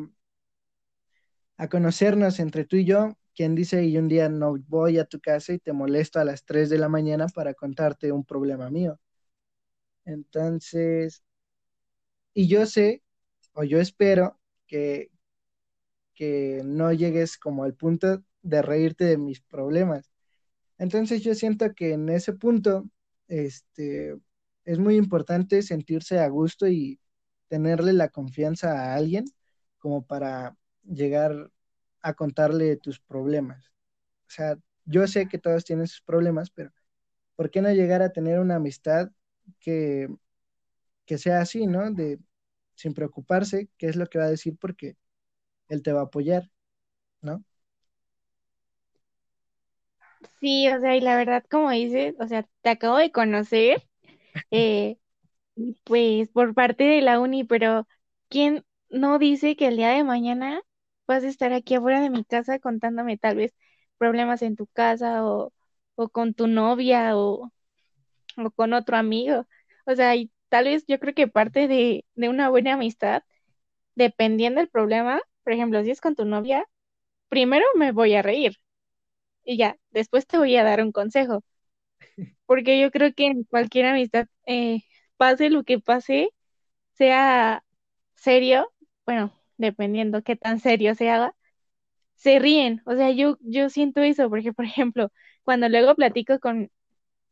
a 1.58 1.68
conocernos 1.70 2.40
entre 2.40 2.64
tú 2.66 2.78
y 2.78 2.86
yo, 2.86 3.18
quien 3.36 3.54
dice 3.56 3.84
y 3.86 3.98
un 3.98 4.08
día 4.08 4.30
no 4.30 4.56
voy 4.70 4.98
a 4.98 5.06
tu 5.06 5.20
casa 5.20 5.52
y 5.54 5.60
te 5.60 5.74
molesto 5.74 6.22
a 6.22 6.26
las 6.26 6.46
3 6.46 6.70
de 6.70 6.78
la 6.78 6.88
mañana 6.88 7.28
para 7.28 7.54
contarte 7.54 8.14
un 8.14 8.24
problema 8.24 8.70
mío. 8.70 8.98
Entonces, 10.06 11.24
y 12.34 12.48
yo 12.48 12.66
sé, 12.66 13.04
o 13.54 13.64
yo 13.64 13.80
espero 13.80 14.40
que, 14.68 15.12
que 16.14 16.62
no 16.66 16.94
llegues 16.94 17.38
como 17.38 17.64
al 17.64 17.74
punto 17.76 18.24
de 18.42 18.62
reírte 18.62 19.06
de 19.06 19.18
mis 19.18 19.42
problemas. 19.42 20.12
Entonces 20.78 21.22
yo 21.22 21.36
siento 21.36 21.74
que 21.76 21.94
en 21.94 22.10
ese 22.10 22.34
punto, 22.34 22.90
este, 23.28 24.16
es 24.66 24.80
muy 24.80 24.96
importante 24.96 25.62
sentirse 25.62 26.20
a 26.20 26.28
gusto 26.30 26.68
y 26.68 27.00
tenerle 27.48 27.94
la 27.94 28.10
confianza 28.10 28.72
a 28.72 28.96
alguien 28.96 29.26
como 29.78 30.06
para 30.06 30.56
llegar 30.84 31.52
a 32.02 32.14
contarle 32.14 32.78
tus 32.78 33.00
problemas. 33.00 33.72
O 34.28 34.30
sea, 34.30 34.58
yo 34.86 35.08
sé 35.08 35.28
que 35.28 35.38
todos 35.38 35.66
tienen 35.66 35.88
sus 35.88 36.02
problemas, 36.02 36.50
pero 36.52 36.72
¿por 37.36 37.52
qué 37.52 37.62
no 37.62 37.72
llegar 37.72 38.02
a 38.02 38.12
tener 38.14 38.40
una 38.40 38.56
amistad 38.56 39.12
que, 39.60 40.08
que 41.12 41.20
sea 41.20 41.42
así, 41.42 41.68
¿no? 41.68 41.92
De 41.92 42.20
sin 42.76 42.96
preocuparse 42.96 43.70
qué 43.80 43.88
es 43.90 43.98
lo 43.98 44.08
que 44.08 44.20
va 44.20 44.26
a 44.28 44.30
decir 44.32 44.58
porque 44.60 44.98
él 45.70 45.84
te 45.84 45.94
va 45.94 46.02
a 46.02 46.06
apoyar, 46.06 46.52
¿no? 47.22 47.44
Sí, 50.40 50.68
o 50.70 50.80
sea, 50.80 50.96
y 50.96 51.02
la 51.02 51.16
verdad, 51.18 51.44
como 51.50 51.70
dices, 51.72 52.16
o 52.20 52.28
sea, 52.28 52.48
te 52.62 52.70
acabo 52.70 52.98
de 52.98 53.12
conocer, 53.12 53.88
eh, 54.52 54.98
pues 55.86 56.30
por 56.32 56.54
parte 56.56 56.84
de 56.86 57.02
la 57.02 57.20
uni, 57.20 57.44
pero 57.46 57.88
¿quién 58.30 58.66
no 58.90 59.20
dice 59.20 59.56
que 59.58 59.68
el 59.68 59.78
día 59.78 59.90
de 59.92 60.04
mañana 60.04 60.62
vas 61.08 61.24
a 61.24 61.28
estar 61.30 61.54
aquí 61.54 61.76
afuera 61.76 62.02
de 62.02 62.10
mi 62.12 62.26
casa 62.26 62.60
contándome 62.60 63.18
tal 63.18 63.38
vez 63.38 63.54
problemas 63.98 64.42
en 64.44 64.56
tu 64.58 64.68
casa 64.68 65.26
o, 65.26 65.54
o 65.96 66.10
con 66.10 66.34
tu 66.36 66.48
novia 66.48 67.18
o, 67.18 67.52
o 68.38 68.52
con 68.52 68.74
otro 68.74 68.98
amigo? 68.98 69.48
O 69.86 69.96
sea, 69.96 70.16
y 70.16 70.32
tal 70.52 70.66
vez 70.68 70.86
yo 70.88 71.00
creo 71.00 71.16
que 71.16 71.30
parte 71.30 71.70
de, 71.70 72.06
de 72.16 72.30
una 72.30 72.50
buena 72.50 72.76
amistad, 72.76 73.24
dependiendo 73.96 74.60
del 74.62 74.70
problema, 74.70 75.22
por 75.44 75.54
ejemplo, 75.54 75.84
si 75.84 75.92
es 75.92 76.02
con 76.02 76.16
tu 76.16 76.26
novia, 76.26 76.66
primero 77.30 77.66
me 77.76 77.92
voy 77.94 78.16
a 78.16 78.22
reír 78.24 78.58
y 79.44 79.58
ya, 79.58 79.78
después 79.92 80.28
te 80.28 80.38
voy 80.38 80.56
a 80.58 80.64
dar 80.64 80.82
un 80.84 80.92
consejo. 80.92 81.44
Porque 82.46 82.80
yo 82.82 82.92
creo 82.92 83.14
que 83.14 83.28
en 83.28 83.44
cualquier 83.46 83.86
amistad, 83.88 84.28
eh, 84.46 84.82
pase 85.18 85.50
lo 85.50 85.64
que 85.64 85.80
pase, 85.80 86.30
sea 86.94 87.64
serio, 88.16 88.72
bueno, 89.06 89.34
dependiendo 89.58 90.24
qué 90.24 90.36
tan 90.38 90.60
serio 90.60 90.96
se 90.96 91.10
haga, 91.10 91.36
se 92.16 92.40
ríen. 92.40 92.82
O 92.86 92.94
sea, 92.96 93.12
yo, 93.12 93.38
yo 93.42 93.70
siento 93.70 94.02
eso, 94.02 94.30
porque, 94.30 94.54
por 94.54 94.66
ejemplo, 94.66 95.12
cuando 95.44 95.70
luego 95.70 95.96
platico 95.96 96.40
con, 96.40 96.72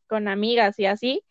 con 0.08 0.28
amigas 0.28 0.78
y 0.78 0.86
así, 0.86 1.22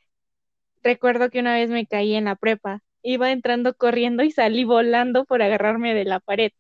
recuerdo 0.84 1.30
que 1.30 1.40
una 1.40 1.56
vez 1.56 1.70
me 1.70 1.86
caí 1.88 2.16
en 2.16 2.26
la 2.26 2.36
prepa, 2.36 2.82
iba 3.04 3.32
entrando 3.32 3.76
corriendo 3.76 4.24
y 4.24 4.32
salí 4.32 4.64
volando 4.64 5.26
por 5.26 5.42
agarrarme 5.42 5.94
de 5.94 6.06
la 6.06 6.20
pared. 6.20 6.52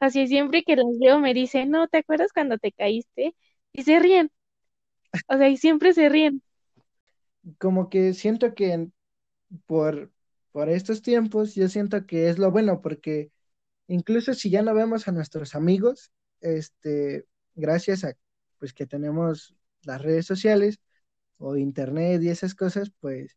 Así 0.00 0.26
siempre 0.28 0.62
que 0.64 0.76
los 0.76 0.98
veo 1.00 1.18
me 1.20 1.34
dicen, 1.34 1.70
no, 1.70 1.88
¿te 1.88 1.98
acuerdas 1.98 2.32
cuando 2.32 2.58
te 2.58 2.72
caíste? 2.72 3.34
Y 3.72 3.82
se 3.82 3.98
ríen. 4.00 4.30
O 5.28 5.36
sea, 5.36 5.48
y 5.48 5.56
siempre 5.56 5.92
se 5.94 6.08
ríen. 6.08 6.42
Como 7.58 7.88
que 7.88 8.12
siento 8.14 8.54
que 8.54 8.88
por, 9.66 10.12
por 10.52 10.68
estos 10.68 11.02
tiempos, 11.02 11.54
yo 11.54 11.68
siento 11.68 12.06
que 12.06 12.28
es 12.30 12.38
lo 12.38 12.50
bueno, 12.50 12.80
porque 12.82 13.32
incluso 13.88 14.34
si 14.34 14.50
ya 14.50 14.62
no 14.62 14.74
vemos 14.74 15.08
a 15.08 15.12
nuestros 15.12 15.54
amigos, 15.54 16.12
este, 16.40 17.26
gracias 17.54 18.04
a 18.04 18.14
pues 18.58 18.72
que 18.74 18.86
tenemos 18.86 19.54
las 19.84 20.02
redes 20.02 20.26
sociales 20.26 20.80
o 21.38 21.56
internet 21.56 22.22
y 22.22 22.30
esas 22.30 22.54
cosas, 22.54 22.92
pues 23.00 23.36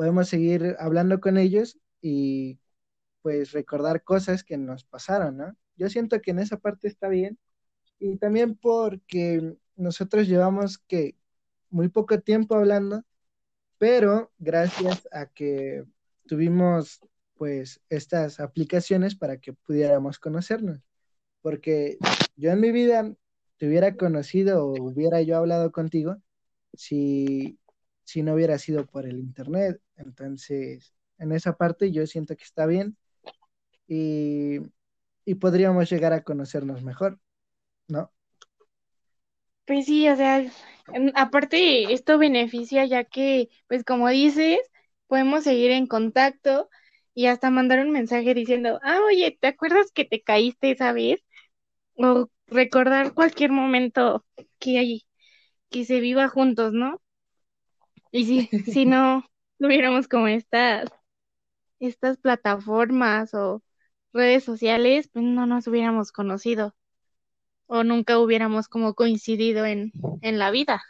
podemos 0.00 0.30
seguir 0.30 0.76
hablando 0.78 1.20
con 1.20 1.36
ellos 1.36 1.78
y 2.00 2.58
pues 3.20 3.52
recordar 3.52 4.02
cosas 4.02 4.42
que 4.44 4.56
nos 4.56 4.82
pasaron, 4.82 5.36
¿no? 5.36 5.54
Yo 5.76 5.90
siento 5.90 6.22
que 6.22 6.30
en 6.30 6.38
esa 6.38 6.56
parte 6.56 6.88
está 6.88 7.08
bien 7.08 7.38
y 7.98 8.16
también 8.16 8.56
porque 8.56 9.58
nosotros 9.76 10.26
llevamos 10.26 10.78
que 10.78 11.16
muy 11.68 11.90
poco 11.90 12.18
tiempo 12.18 12.54
hablando, 12.54 13.04
pero 13.76 14.32
gracias 14.38 15.06
a 15.12 15.26
que 15.26 15.84
tuvimos 16.26 17.00
pues 17.34 17.82
estas 17.90 18.40
aplicaciones 18.40 19.14
para 19.14 19.36
que 19.36 19.52
pudiéramos 19.52 20.18
conocernos, 20.18 20.80
porque 21.42 21.98
yo 22.36 22.50
en 22.52 22.60
mi 22.60 22.72
vida 22.72 23.14
te 23.58 23.66
hubiera 23.66 23.94
conocido 23.98 24.64
o 24.64 24.82
hubiera 24.82 25.20
yo 25.20 25.36
hablado 25.36 25.72
contigo 25.72 26.16
si, 26.72 27.58
si 28.10 28.22
no 28.22 28.34
hubiera 28.34 28.58
sido 28.58 28.86
por 28.86 29.06
el 29.06 29.18
internet. 29.18 29.80
Entonces, 29.96 30.94
en 31.18 31.32
esa 31.32 31.56
parte 31.56 31.92
yo 31.92 32.06
siento 32.06 32.36
que 32.36 32.44
está 32.44 32.66
bien 32.66 32.96
y, 33.88 34.60
y 35.26 35.36
podríamos 35.36 35.90
llegar 35.90 36.12
a 36.14 36.24
conocernos 36.24 36.82
mejor, 36.84 37.20
¿no? 37.88 38.12
Pues 39.66 39.86
sí, 39.86 40.08
o 40.08 40.16
sea, 40.16 40.44
aparte 41.14 41.92
esto 41.92 42.18
beneficia 42.18 42.84
ya 42.86 43.04
que, 43.04 43.48
pues 43.68 43.84
como 43.84 44.08
dices, 44.08 44.58
podemos 45.06 45.44
seguir 45.44 45.70
en 45.70 45.86
contacto 45.86 46.68
y 47.14 47.26
hasta 47.26 47.50
mandar 47.50 47.80
un 47.80 47.90
mensaje 47.92 48.34
diciendo, 48.34 48.80
ah, 48.82 48.98
oye, 49.06 49.36
¿te 49.40 49.46
acuerdas 49.48 49.92
que 49.92 50.04
te 50.04 50.22
caíste 50.22 50.72
esa 50.72 50.92
vez? 50.92 51.20
O 51.96 52.30
recordar 52.48 53.14
cualquier 53.14 53.52
momento 53.52 54.26
que 54.58 54.78
hay, 54.78 55.06
que 55.70 55.84
se 55.86 56.00
viva 56.00 56.28
juntos, 56.28 56.72
¿no? 56.74 57.02
Y 58.12 58.24
si, 58.24 58.62
si 58.64 58.86
no 58.86 59.24
tuviéramos 59.58 60.08
como 60.08 60.28
estas, 60.28 60.90
estas 61.78 62.18
plataformas 62.18 63.34
o 63.34 63.62
redes 64.12 64.44
sociales, 64.44 65.08
pues 65.12 65.24
no 65.24 65.46
nos 65.46 65.66
hubiéramos 65.66 66.12
conocido 66.12 66.74
o 67.72 67.84
nunca 67.84 68.18
hubiéramos 68.18 68.66
como 68.66 68.94
coincidido 68.94 69.64
en, 69.64 69.92
la 70.22 70.50
vida. 70.50 70.82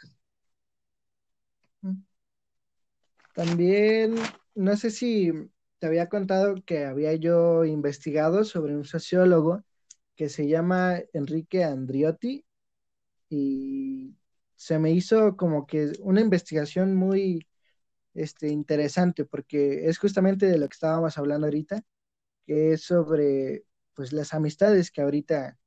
También, 3.35 4.15
no 4.55 4.75
sé 4.75 4.89
si 4.89 5.31
te 5.77 5.85
había 5.85 6.09
contado 6.09 6.55
que 6.65 6.85
había 6.85 7.13
yo 7.13 7.65
investigado 7.65 8.43
sobre 8.45 8.75
un 8.75 8.83
sociólogo 8.83 9.63
que 10.15 10.27
se 10.27 10.47
llama 10.47 10.97
Enrique 11.13 11.63
Andriotti 11.63 12.45
y 13.29 14.15
se 14.61 14.77
me 14.77 14.91
hizo 14.91 15.35
como 15.37 15.65
que 15.65 15.93
una 16.01 16.21
investigación 16.21 16.95
muy 16.95 17.47
este, 18.13 18.49
interesante 18.49 19.25
porque 19.25 19.87
es 19.89 19.97
justamente 19.97 20.45
de 20.45 20.59
lo 20.59 20.69
que 20.69 20.75
estábamos 20.75 21.17
hablando 21.17 21.47
ahorita, 21.47 21.83
que 22.45 22.73
es 22.73 22.83
sobre 22.83 23.65
pues 23.95 24.13
las 24.13 24.35
amistades 24.35 24.91
que 24.91 25.01
ahorita 25.01 25.57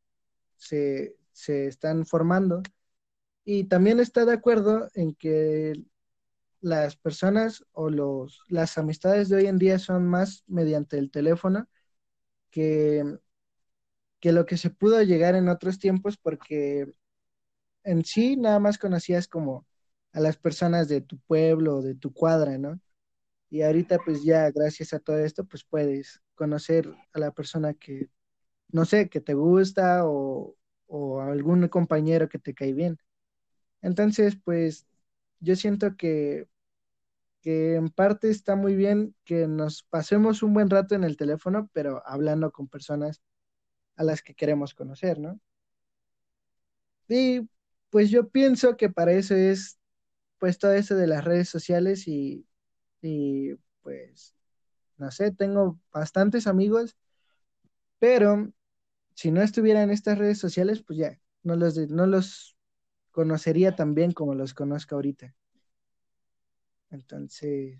se, 0.57 1.17
están 1.33 2.07
formando. 2.07 2.63
Y 3.45 3.65
también 3.65 3.99
está 3.99 4.25
de 4.25 4.35
acuerdo 4.35 4.89
en 4.95 5.15
que 5.17 5.75
las 6.61 6.97
personas 6.97 7.65
o 7.73 7.91
los, 7.91 8.43
las 8.49 8.79
amistades 8.79 9.29
de 9.29 9.39
hoy 9.39 9.47
en 9.47 9.59
día 9.59 9.81
son 9.81 10.07
más 10.07 10.45
mediante 10.47 10.99
el 10.99 11.11
teléfono 11.11 11.69
que, 12.53 13.19
que 14.21 14.33
lo 14.33 14.47
que 14.47 14.57
se 14.57 14.71
pudo 14.71 15.03
llegar 15.03 15.35
en 15.35 15.49
otros 15.49 15.81
tiempos 15.81 16.17
porque 16.17 16.95
en 17.85 18.05
sí 18.05 18.37
nada 18.37 18.59
más 18.61 18.79
conocías 18.79 19.29
como 19.29 19.67
a 20.13 20.21
las 20.21 20.37
personas 20.37 20.89
de 20.89 21.01
tu 21.01 21.19
pueblo, 21.21 21.83
de 21.83 21.95
tu 21.95 22.13
cuadra, 22.13 22.59
¿no? 22.59 22.81
Y 23.51 23.63
ahorita 23.63 23.99
pues 24.05 24.25
ya 24.25 24.51
gracias 24.51 24.93
a 24.95 25.01
todo 25.01 25.19
esto 25.19 25.45
pues 25.45 25.65
puedes 25.65 26.23
conocer 26.35 26.93
a 27.13 27.19
la 27.21 27.33
persona 27.33 27.75
que 27.75 28.09
no 28.75 28.85
sé, 28.85 29.09
que 29.09 29.21
te 29.21 29.35
gusta 29.35 30.03
o, 30.07 30.57
algún 31.23 31.69
compañero 31.69 32.29
que 32.29 32.39
te 32.39 32.55
cae 32.55 32.73
bien. 32.73 32.99
Entonces, 33.83 34.37
pues 34.45 34.87
yo 35.41 35.57
siento 35.57 35.97
que, 35.97 36.49
que 37.43 37.77
en 37.77 37.91
parte 37.91 38.31
está 38.31 38.57
muy 38.57 38.77
bien 38.77 39.15
que 39.25 39.49
nos 39.49 39.85
pasemos 39.85 40.43
un 40.43 40.55
buen 40.55 40.71
rato 40.71 40.95
en 40.95 41.05
el 41.05 41.17
teléfono, 41.17 41.71
pero 41.73 42.03
hablando 42.07 42.53
con 42.53 42.69
personas 42.69 43.23
a 43.97 44.05
las 44.05 44.23
que 44.23 44.35
queremos 44.35 44.75
conocer, 44.75 45.19
¿no? 45.21 45.41
Y 47.09 47.49
pues 47.95 48.11
yo 48.11 48.29
pienso 48.29 48.77
que 48.77 48.91
para 48.91 49.13
eso 49.13 49.37
es 49.37 49.79
pues 50.41 50.59
todo 50.59 50.73
eso 50.73 50.97
de 50.97 51.07
las 51.07 51.23
redes 51.25 51.49
sociales 51.49 52.09
y, 52.09 52.45
y 53.01 53.55
pues, 53.83 54.35
no 54.97 55.13
sé, 55.13 55.31
tengo 55.31 55.79
bastantes 55.93 56.49
amigos, 56.49 56.97
pero 58.01 58.53
si 59.15 59.31
no 59.31 59.43
estuviera 59.43 59.85
en 59.85 59.91
estas 59.91 60.19
redes 60.19 60.39
sociales, 60.39 60.83
pues 60.85 60.99
ya, 60.99 61.21
no 61.45 61.55
los, 61.55 61.77
no 61.89 62.09
los 62.09 62.57
conocería 63.13 63.77
tan 63.77 63.95
bien 63.95 64.11
como 64.11 64.35
los 64.35 64.55
conozco 64.55 64.97
ahorita. 64.97 65.33
Entonces, 66.91 67.79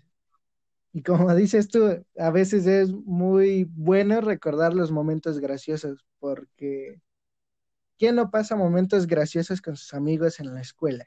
y 0.93 1.03
como 1.03 1.35
dices 1.35 1.67
tú, 1.67 2.05
a 2.17 2.29
veces 2.31 2.67
es 2.67 2.93
muy 2.93 3.65
bueno 3.65 4.21
recordar 4.21 4.73
los 4.73 4.91
momentos 4.91 5.39
graciosos, 5.39 6.05
porque 6.19 7.01
¿quién 7.97 8.15
no 8.15 8.29
pasa 8.31 8.55
momentos 8.55 9.07
graciosos 9.07 9.61
con 9.61 9.75
sus 9.75 9.93
amigos 9.93 10.39
en 10.39 10.53
la 10.53 10.61
escuela? 10.61 11.05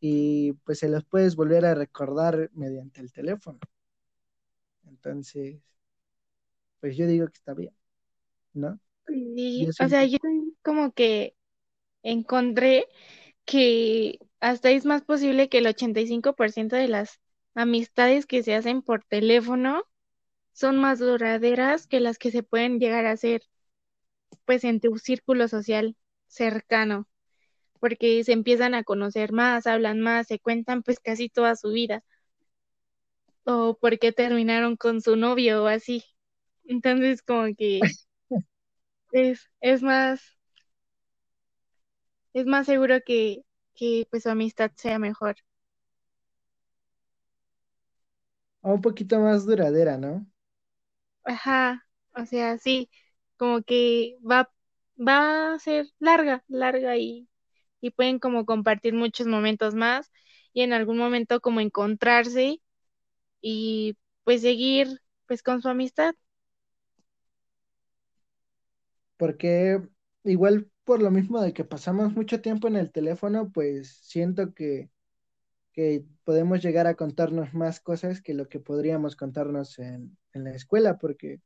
Y 0.00 0.52
pues 0.64 0.78
se 0.78 0.88
los 0.88 1.04
puedes 1.04 1.36
volver 1.36 1.66
a 1.66 1.74
recordar 1.74 2.50
mediante 2.54 3.00
el 3.00 3.12
teléfono. 3.12 3.58
Entonces, 4.86 5.60
pues 6.80 6.96
yo 6.96 7.06
digo 7.06 7.26
que 7.26 7.36
está 7.36 7.54
bien, 7.54 7.74
¿no? 8.52 8.80
Sí, 9.06 9.68
o 9.78 9.88
sea, 9.88 10.04
yo 10.04 10.18
como 10.62 10.92
que 10.92 11.36
encontré 12.02 12.86
que 13.44 14.18
hasta 14.40 14.70
es 14.70 14.84
más 14.84 15.02
posible 15.02 15.48
que 15.48 15.58
el 15.58 15.66
85% 15.66 16.76
de 16.76 16.88
las 16.88 17.20
amistades 17.54 18.26
que 18.26 18.42
se 18.42 18.54
hacen 18.54 18.82
por 18.82 19.04
teléfono 19.04 19.84
son 20.52 20.78
más 20.78 20.98
duraderas 20.98 21.86
que 21.86 22.00
las 22.00 22.18
que 22.18 22.30
se 22.30 22.42
pueden 22.42 22.78
llegar 22.78 23.06
a 23.06 23.12
hacer 23.12 23.42
pues 24.44 24.64
en 24.64 24.80
tu 24.80 24.98
círculo 24.98 25.48
social 25.48 25.96
cercano, 26.28 27.08
porque 27.80 28.24
se 28.24 28.32
empiezan 28.34 28.74
a 28.74 28.84
conocer 28.84 29.32
más, 29.32 29.66
hablan 29.68 30.00
más, 30.00 30.28
se 30.28 30.40
cuentan 30.40 30.82
pues 30.84 31.00
casi 31.00 31.28
toda 31.30 31.56
su 31.56 31.70
vida, 31.72 32.04
o 33.44 33.76
porque 33.80 34.12
terminaron 34.12 34.76
con 34.76 35.00
su 35.02 35.16
novio 35.16 35.64
o 35.64 35.66
así. 35.66 36.04
Entonces 36.64 37.22
como 37.22 37.54
que 37.56 37.80
es, 39.12 39.48
es 39.60 39.82
más, 39.82 40.20
es 42.32 42.44
más 42.46 42.66
seguro 42.66 42.98
que, 43.06 43.44
que 43.74 44.06
pues 44.10 44.24
su 44.24 44.30
amistad 44.30 44.72
sea 44.76 44.98
mejor. 44.98 45.36
O 48.62 48.72
un 48.76 48.80
poquito 48.80 49.20
más 49.20 49.44
duradera, 49.44 49.98
¿no? 49.98 50.26
Ajá, 51.24 51.86
o 52.14 52.26
sea, 52.26 52.58
sí, 52.58 52.90
como 53.40 53.62
que 53.64 54.18
va, 54.30 54.52
va 54.98 55.54
a 55.54 55.60
ser 55.60 55.88
larga, 56.00 56.44
larga 56.48 56.98
y, 56.98 57.28
y 57.82 57.92
pueden 57.92 58.20
como 58.20 58.46
compartir 58.46 58.94
muchos 58.94 59.28
momentos 59.28 59.74
más 59.76 60.12
y 60.54 60.62
en 60.62 60.74
algún 60.74 60.98
momento 60.98 61.40
como 61.42 61.60
encontrarse 61.62 62.62
y 63.42 63.96
pues 64.24 64.42
seguir 64.42 65.00
pues 65.26 65.42
con 65.44 65.62
su 65.62 65.68
amistad. 65.70 66.14
Porque 69.16 69.80
igual 70.24 70.70
por 70.84 71.02
lo 71.02 71.10
mismo 71.10 71.40
de 71.40 71.52
que 71.52 71.64
pasamos 71.64 72.12
mucho 72.14 72.40
tiempo 72.40 72.68
en 72.68 72.76
el 72.76 72.90
teléfono, 72.92 73.50
pues 73.52 73.98
siento 74.02 74.54
que, 74.54 74.90
que 75.72 76.04
podemos 76.24 76.62
llegar 76.62 76.88
a 76.88 76.96
contarnos 76.96 77.54
más 77.54 77.80
cosas 77.80 78.22
que 78.22 78.34
lo 78.34 78.48
que 78.48 78.60
podríamos 78.60 79.16
contarnos 79.16 79.78
en, 79.80 80.18
en 80.34 80.44
la 80.44 80.52
escuela, 80.52 80.98
porque 80.98 81.40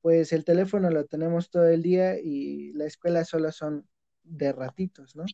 pues 0.00 0.32
el 0.32 0.44
teléfono 0.44 0.90
lo 0.90 1.06
tenemos 1.06 1.50
todo 1.50 1.68
el 1.68 1.82
día 1.82 2.18
y 2.18 2.72
la 2.72 2.86
escuela 2.86 3.24
solo 3.24 3.52
son 3.52 3.88
de 4.22 4.52
ratitos, 4.52 5.16
¿no? 5.16 5.24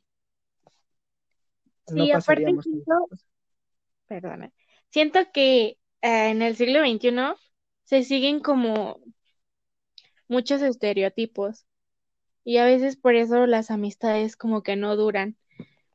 Sí, 1.87 2.11
aparte 2.11 2.47
siento, 2.63 3.09
perdona, 4.07 4.53
siento 4.91 5.21
que 5.33 5.79
eh, 6.03 6.31
en 6.31 6.43
el 6.43 6.57
siglo 6.57 6.81
XXI 6.81 7.35
se 7.85 8.03
siguen 8.03 8.41
como 8.41 9.01
muchos 10.29 10.63
estereotipos 10.63 11.67
y 12.45 12.59
a 12.59 12.65
veces 12.65 12.97
por 12.97 13.15
eso 13.15 13.47
las 13.47 13.71
amistades 13.71 14.37
como 14.37 14.63
que 14.63 14.77
no 14.77 14.97
duran, 14.97 15.37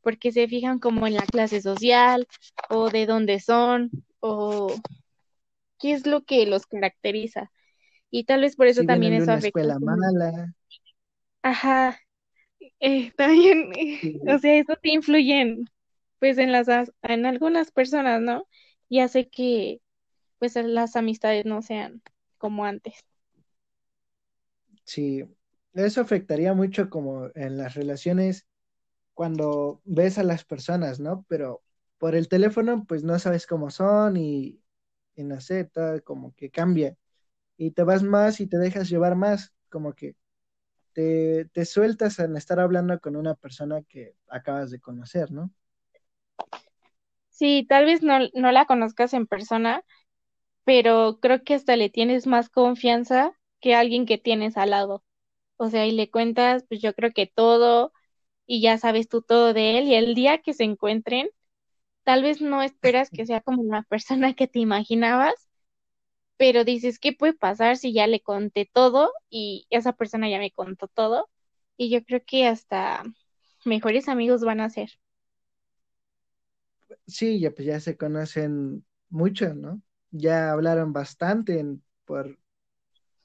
porque 0.01 0.31
se 0.31 0.47
fijan 0.47 0.79
como 0.79 1.07
en 1.07 1.15
la 1.15 1.25
clase 1.25 1.61
social 1.61 2.27
o 2.69 2.89
de 2.89 3.05
dónde 3.05 3.39
son 3.39 3.91
o 4.19 4.73
qué 5.79 5.93
es 5.93 6.05
lo 6.05 6.23
que 6.23 6.45
los 6.45 6.65
caracteriza. 6.65 7.51
Y 8.11 8.25
tal 8.25 8.41
vez 8.41 8.55
por 8.55 8.67
eso 8.67 8.83
también 8.85 9.13
eso 9.13 9.31
afecta. 9.31 9.67
escuela 9.67 9.79
mala. 9.79 10.53
Ajá. 11.43 11.99
Eh, 12.79 13.11
también, 13.17 13.71
o 14.27 14.39
sea, 14.39 14.55
eso 14.55 14.75
te 14.81 14.91
influye 14.91 15.41
en, 15.41 15.65
pues 16.19 16.37
en 16.39 16.51
las 16.51 16.67
en 17.03 17.25
algunas 17.25 17.71
personas, 17.71 18.21
¿no? 18.21 18.47
Y 18.89 19.01
hace 19.01 19.29
que 19.29 19.81
pues 20.39 20.55
las 20.57 20.95
amistades 20.97 21.45
no 21.45 21.61
sean 21.63 22.01
como 22.39 22.65
antes. 22.65 22.95
Sí, 24.83 25.23
eso 25.73 26.01
afectaría 26.01 26.53
mucho 26.53 26.89
como 26.89 27.29
en 27.35 27.57
las 27.57 27.75
relaciones 27.75 28.47
cuando 29.15 29.81
ves 29.85 30.19
a 30.19 30.23
las 30.23 30.45
personas, 30.45 30.99
¿no? 31.01 31.25
Pero 31.29 31.63
por 31.99 32.15
el 32.15 32.29
teléfono, 32.29 32.85
pues 32.87 33.03
no 33.03 33.19
sabes 33.19 33.47
cómo 33.47 33.71
son 33.71 34.17
y, 34.17 34.61
y 35.15 35.25
no 35.25 35.41
sé, 35.41 35.65
todo 35.65 36.03
como 36.05 36.35
que 36.35 36.51
cambia. 36.51 36.97
Y 37.59 37.73
te 37.73 37.83
vas 37.83 38.03
más 38.03 38.41
y 38.41 38.47
te 38.47 38.57
dejas 38.59 38.89
llevar 38.89 39.15
más, 39.17 39.53
como 39.69 39.93
que 39.93 40.17
te, 40.93 41.45
te 41.53 41.65
sueltas 41.65 42.19
en 42.19 42.37
estar 42.37 42.59
hablando 42.59 42.99
con 43.01 43.15
una 43.17 43.35
persona 43.35 43.83
que 43.83 44.15
acabas 44.29 44.71
de 44.71 44.79
conocer, 44.81 45.31
¿no? 45.31 45.51
Sí, 47.29 47.65
tal 47.69 47.85
vez 47.85 48.03
no, 48.03 48.19
no 48.33 48.51
la 48.51 48.65
conozcas 48.65 49.13
en 49.13 49.27
persona, 49.27 49.83
pero 50.65 51.19
creo 51.21 51.43
que 51.43 51.55
hasta 51.55 51.75
le 51.77 51.89
tienes 51.89 52.27
más 52.27 52.49
confianza 52.49 53.33
que 53.61 53.75
alguien 53.75 54.05
que 54.05 54.17
tienes 54.17 54.57
al 54.57 54.71
lado. 54.71 55.03
O 55.57 55.69
sea, 55.69 55.87
y 55.87 55.91
le 55.93 56.11
cuentas, 56.11 56.65
pues 56.69 56.81
yo 56.81 56.93
creo 56.95 57.11
que 57.13 57.27
todo, 57.27 57.93
y 58.47 58.61
ya 58.61 58.77
sabes 58.79 59.09
tú 59.09 59.21
todo 59.23 59.53
de 59.53 59.79
él, 59.79 59.85
y 59.87 59.95
el 59.95 60.15
día 60.15 60.39
que 60.39 60.53
se 60.53 60.65
encuentren, 60.65 61.29
tal 62.05 62.23
vez 62.23 62.41
no 62.41 62.63
esperas 62.63 63.11
que 63.11 63.25
sea 63.27 63.41
como 63.41 63.63
una 63.63 63.83
persona 63.89 64.35
que 64.35 64.47
te 64.49 64.59
imaginabas, 64.59 65.48
pero 66.39 66.65
dices, 66.65 66.99
¿qué 66.99 67.13
puede 67.13 67.35
pasar 67.35 67.77
si 67.77 67.93
ya 67.93 68.07
le 68.07 68.21
conté 68.23 68.69
todo 68.73 69.13
y 69.31 69.67
esa 69.71 69.93
persona 69.93 70.29
ya 70.31 70.39
me 70.39 70.51
contó 70.53 70.89
todo? 70.89 71.29
Y 71.77 71.91
yo 71.91 72.03
creo 72.05 72.23
que 72.25 72.47
hasta 72.47 73.03
mejores 73.65 74.09
amigos 74.09 74.43
van 74.43 74.61
a 74.61 74.71
ser. 74.71 74.91
Sí, 77.07 77.39
ya 77.41 77.51
pues 77.51 77.67
ya 77.67 77.79
se 77.81 77.97
conocen 77.97 78.85
mucho, 79.09 79.53
¿no? 79.53 79.81
Ya 80.11 80.51
hablaron 80.51 80.93
bastante 80.93 81.65
por, 82.05 82.39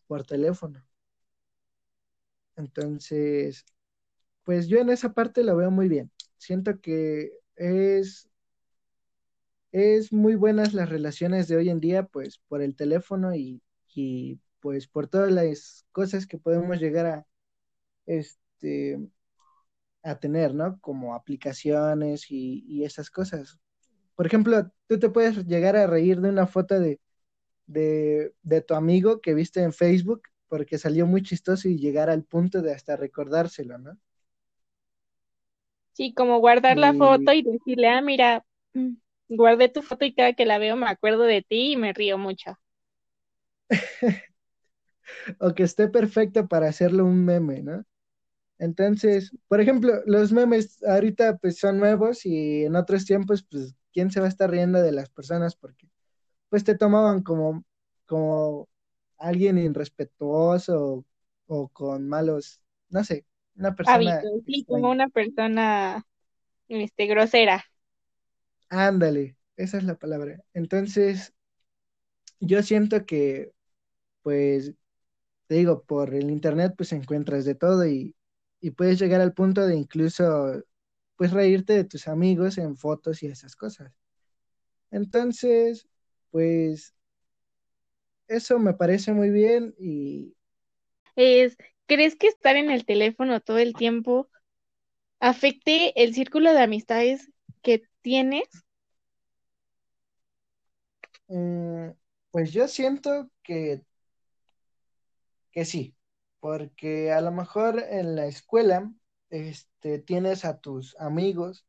por 0.09 0.27
teléfono. 0.27 0.85
Entonces, 2.57 3.65
pues 4.45 4.69
yo 4.69 4.79
en 4.81 4.91
esa 4.91 5.15
parte 5.15 5.45
lo 5.45 5.57
veo 5.57 5.73
muy 5.73 5.89
bien. 5.89 6.13
Siento 6.39 6.81
que 6.81 7.33
es, 7.57 8.31
es 9.75 10.13
muy 10.13 10.37
buenas 10.37 10.75
las 10.75 10.89
relaciones 10.89 11.49
de 11.49 11.57
hoy 11.57 11.71
en 11.71 11.81
día, 11.81 12.05
pues 12.05 12.39
por 12.49 12.63
el 12.63 12.77
teléfono 12.77 13.35
y, 13.35 13.63
y 13.95 14.41
pues 14.61 14.89
por 14.89 15.09
todas 15.09 15.33
las 15.33 15.87
cosas 15.93 16.27
que 16.27 16.39
podemos 16.39 16.79
llegar 16.81 17.07
a, 17.07 17.27
este, 18.07 19.01
a 20.03 20.19
tener, 20.19 20.55
¿no? 20.55 20.79
Como 20.81 21.15
aplicaciones 21.15 22.31
y, 22.31 22.65
y 22.69 22.85
esas 22.85 23.11
cosas. 23.11 23.59
Por 24.17 24.27
ejemplo, 24.27 24.71
tú 24.89 24.99
te 25.01 25.11
puedes 25.11 25.47
llegar 25.47 25.77
a 25.77 25.87
reír 25.87 26.21
de 26.21 26.31
una 26.31 26.47
foto 26.47 26.81
de, 26.81 27.01
de, 27.67 28.35
de 28.43 28.61
tu 28.63 28.75
amigo 28.75 29.21
que 29.21 29.35
viste 29.35 29.63
en 29.63 29.73
Facebook 29.75 30.23
porque 30.49 30.79
salió 30.79 31.07
muy 31.07 31.23
chistoso 31.23 31.69
y 31.69 31.79
llegar 31.79 32.11
al 32.11 32.25
punto 32.25 32.63
de 32.63 32.73
hasta 32.75 32.97
recordárselo, 32.97 33.79
¿no? 33.79 33.99
Sí, 35.93 36.13
como 36.15 36.39
guardar 36.41 36.77
la 36.79 36.95
foto 36.95 37.33
y 37.33 37.43
decirle, 37.43 37.89
ah, 37.89 38.01
mira, 38.01 38.45
mm, 38.75 38.95
guardé 39.29 39.69
tu 39.69 39.83
foto 39.83 40.05
y 40.05 40.15
cada 40.15 40.33
que 40.35 40.47
la 40.47 40.59
veo 40.59 40.77
me 40.77 40.87
acuerdo 40.87 41.23
de 41.25 41.43
ti 41.43 41.73
y 41.73 41.77
me 41.77 41.93
río 41.93 42.19
mucho. 42.19 42.59
o 45.41 45.55
que 45.55 45.63
esté 45.63 45.89
perfecto 45.89 46.49
para 46.49 46.69
hacerlo 46.69 47.05
un 47.05 47.25
meme, 47.25 47.63
¿no? 47.63 47.85
Entonces, 48.59 49.33
por 49.49 49.61
ejemplo, 49.61 49.95
los 50.07 50.33
memes 50.33 50.83
ahorita 50.85 51.39
pues 51.39 51.59
son 51.59 51.79
nuevos 51.79 52.25
y 52.25 52.65
en 52.65 52.77
otros 52.77 53.05
tiempos 53.05 53.45
pues 53.51 53.75
quién 53.93 54.11
se 54.11 54.21
va 54.21 54.27
a 54.27 54.29
estar 54.29 54.51
riendo 54.51 54.81
de 54.81 54.93
las 54.93 55.11
personas 55.11 55.57
porque 55.57 55.89
pues 56.49 56.65
te 56.65 56.77
tomaban 56.77 57.23
como 57.23 57.65
como 58.07 58.69
alguien 59.19 59.59
irrespetuoso 59.59 61.05
o, 61.47 61.69
con 61.69 62.09
malos, 62.09 62.61
no 62.91 63.05
sé, 63.05 63.25
una 63.57 63.75
persona. 63.75 64.21
sí, 64.47 64.65
como 64.65 64.91
una 64.91 65.09
persona 65.09 66.05
este, 66.69 67.07
grosera. 67.07 67.65
Ándale, 68.75 69.37
esa 69.57 69.79
es 69.79 69.85
la 69.85 69.95
palabra. 69.99 70.39
Entonces, 70.53 71.33
yo 72.41 72.63
siento 72.63 73.07
que, 73.07 73.53
pues, 74.23 74.75
te 75.49 75.57
digo, 75.57 75.85
por 75.85 76.15
el 76.15 76.31
internet, 76.31 76.75
pues 76.77 76.93
encuentras 76.93 77.45
de 77.45 77.55
todo 77.55 77.87
y, 77.87 78.17
y 78.61 78.73
puedes 78.73 78.99
llegar 79.01 79.21
al 79.21 79.35
punto 79.35 79.67
de 79.67 79.77
incluso 79.77 80.63
pues 81.17 81.33
reírte 81.33 81.75
de 81.75 81.85
tus 81.85 82.09
amigos 82.09 82.59
en 82.59 82.77
fotos 82.77 83.23
y 83.23 83.29
esas 83.29 83.57
cosas. 83.57 83.93
Entonces, 84.91 85.87
pues 86.31 86.95
eso 88.29 88.59
me 88.59 88.75
parece 88.75 89.13
muy 89.13 89.31
bien 89.31 89.75
y... 89.79 90.35
Es, 91.17 91.57
¿crees 91.87 92.15
que 92.15 92.29
estar 92.29 92.55
en 92.57 92.71
el 92.71 92.85
teléfono 92.87 93.41
todo 93.41 93.59
el 93.59 93.75
tiempo 93.75 94.29
afecte 95.21 96.03
el 96.03 96.15
círculo 96.15 96.53
de 96.55 96.61
amistades 96.63 97.31
que 97.63 97.85
tienes? 98.03 98.49
Mm, 101.29 101.91
pues 102.31 102.53
yo 102.53 102.69
siento 102.69 103.31
que, 103.43 103.83
que 105.53 105.65
sí, 105.65 105.95
porque 106.41 107.13
a 107.13 107.21
lo 107.21 107.33
mejor 107.33 107.81
en 107.81 108.17
la 108.17 108.27
escuela 108.27 108.93
este, 109.31 109.99
tienes 110.01 110.45
a 110.45 110.59
tus 110.59 110.97
amigos 111.01 111.67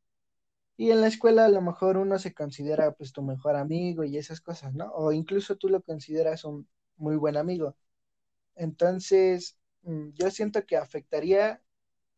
y 0.76 0.90
en 0.92 1.00
la 1.02 1.08
escuela 1.08 1.46
a 1.46 1.48
lo 1.50 1.62
mejor 1.62 1.98
uno 1.98 2.18
se 2.18 2.34
considera 2.34 2.92
pues 2.94 3.12
tu 3.12 3.22
mejor 3.22 3.56
amigo 3.56 4.04
y 4.04 4.18
esas 4.18 4.40
cosas, 4.42 4.74
¿no? 4.74 4.92
O 4.94 5.12
incluso 5.12 5.56
tú 5.56 5.68
lo 5.70 5.82
consideras 5.82 6.44
un 6.44 6.68
muy 6.96 7.16
buen 7.16 7.36
amigo. 7.36 7.76
Entonces, 8.56 9.58
mm, 9.82 10.10
yo 10.14 10.30
siento 10.30 10.66
que 10.66 10.76
afectaría 10.76 11.62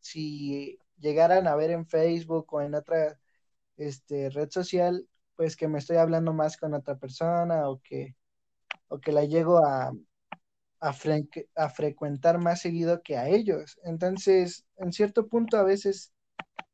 si 0.01 0.79
llegaran 0.99 1.47
a 1.49 1.57
ver 1.57 1.71
en 1.73 1.87
Facebook 1.87 2.53
o 2.55 2.63
en 2.63 2.75
otra 2.75 3.21
este, 3.79 4.31
red 4.31 4.51
social, 4.51 5.09
pues 5.39 5.57
que 5.57 5.69
me 5.69 5.79
estoy 5.81 5.99
hablando 5.99 6.35
más 6.35 6.59
con 6.59 6.75
otra 6.75 6.97
persona 6.99 7.71
o 7.71 7.81
que, 7.83 8.17
o 8.89 9.01
que 9.01 9.13
la 9.13 9.25
llego 9.25 9.65
a, 9.67 9.93
a, 10.81 10.95
a 11.57 11.71
frecuentar 11.71 12.39
más 12.39 12.61
seguido 12.61 13.03
que 13.03 13.17
a 13.17 13.29
ellos. 13.29 13.79
Entonces, 13.85 14.67
en 14.79 14.93
cierto 14.93 15.29
punto 15.29 15.57
a 15.59 15.65
veces 15.65 16.13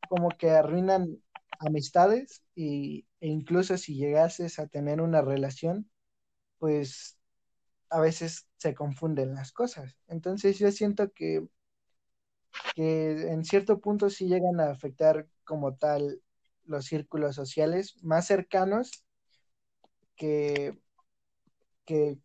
como 0.08 0.30
que 0.30 0.50
arruinan 0.50 1.18
amistades 1.60 2.42
y, 2.54 3.06
e 3.20 3.28
incluso 3.28 3.78
si 3.78 3.96
llegases 3.96 4.58
a 4.58 4.68
tener 4.68 5.00
una 5.00 5.22
relación, 5.22 5.90
pues 6.58 7.18
a 7.90 8.00
veces 8.00 8.48
se 8.58 8.74
confunden 8.74 9.34
las 9.34 9.52
cosas. 9.52 9.96
Entonces 10.08 10.58
yo 10.58 10.70
siento 10.72 11.12
que, 11.12 11.46
que 12.74 13.28
en 13.32 13.44
cierto 13.44 13.80
punto 13.80 14.10
sí 14.10 14.26
llegan 14.28 14.60
a 14.60 14.70
afectar 14.70 15.26
como 15.44 15.74
tal 15.76 16.20
los 16.66 16.86
círculos 16.86 17.34
sociales 17.36 17.96
más 18.02 18.26
cercanos 18.26 19.04
que, 20.16 20.74
que, 21.84 22.18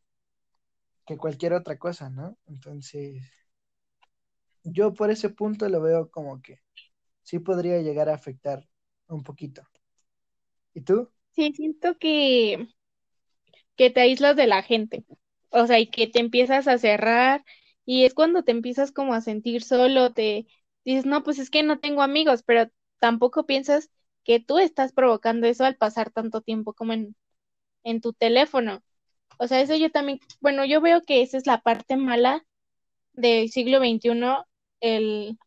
que 1.06 1.18
cualquier 1.18 1.52
otra 1.54 1.78
cosa, 1.78 2.10
¿no? 2.10 2.38
Entonces, 2.48 3.22
yo 4.64 4.94
por 4.94 5.12
ese 5.12 5.30
punto 5.30 5.68
lo 5.70 5.82
veo 5.82 6.10
como 6.10 6.42
que 6.42 6.62
sí 7.24 7.40
podría 7.40 7.82
llegar 7.82 8.10
a 8.10 8.16
afectar 8.16 8.68
un 9.10 9.24
poquito. 9.24 9.64
¿Y 10.74 10.82
tú? 10.82 11.12
Sí, 11.36 11.54
siento 11.56 11.98
que, 11.98 12.68
que 13.76 13.90
te 13.90 14.02
aíslas 14.02 14.36
de 14.36 14.48
la 14.48 14.62
gente, 14.64 15.06
o 15.50 15.66
sea, 15.68 15.80
y 15.80 15.88
que 15.88 16.08
te 16.08 16.20
empiezas 16.20 16.68
a 16.68 16.78
cerrar 16.78 17.44
y 17.86 18.06
es 18.06 18.14
cuando 18.14 18.44
te 18.44 18.52
empiezas 18.52 18.92
como 18.92 19.14
a 19.14 19.22
sentir 19.22 19.64
solo, 19.64 20.14
te 20.14 20.48
dices, 20.86 21.06
no, 21.06 21.24
pues 21.24 21.40
es 21.40 21.50
que 21.50 21.64
no 21.64 21.80
tengo 21.80 22.02
amigos, 22.02 22.44
pero 22.44 22.70
tampoco 23.00 23.46
piensas 23.46 23.90
que 24.30 24.40
tú 24.42 24.60
estás 24.60 24.94
provocando 24.94 25.48
eso 25.48 25.66
al 25.66 25.78
pasar 25.78 26.12
tanto 26.12 26.42
tiempo 26.44 26.74
como 26.76 26.94
en, 26.94 27.18
en 27.84 28.02
tu 28.02 28.14
teléfono. 28.14 28.84
O 29.40 29.48
sea, 29.48 29.62
eso 29.62 29.76
yo 29.78 29.92
también, 29.92 30.20
bueno, 30.42 30.66
yo 30.66 30.82
veo 30.82 31.02
que 31.04 31.22
esa 31.24 31.38
es 31.38 31.48
la 31.48 31.62
parte 31.62 31.98
mala 31.98 32.46
del 33.14 33.50
siglo 33.52 33.80
XXI, 33.80 34.48
el, 34.82 35.38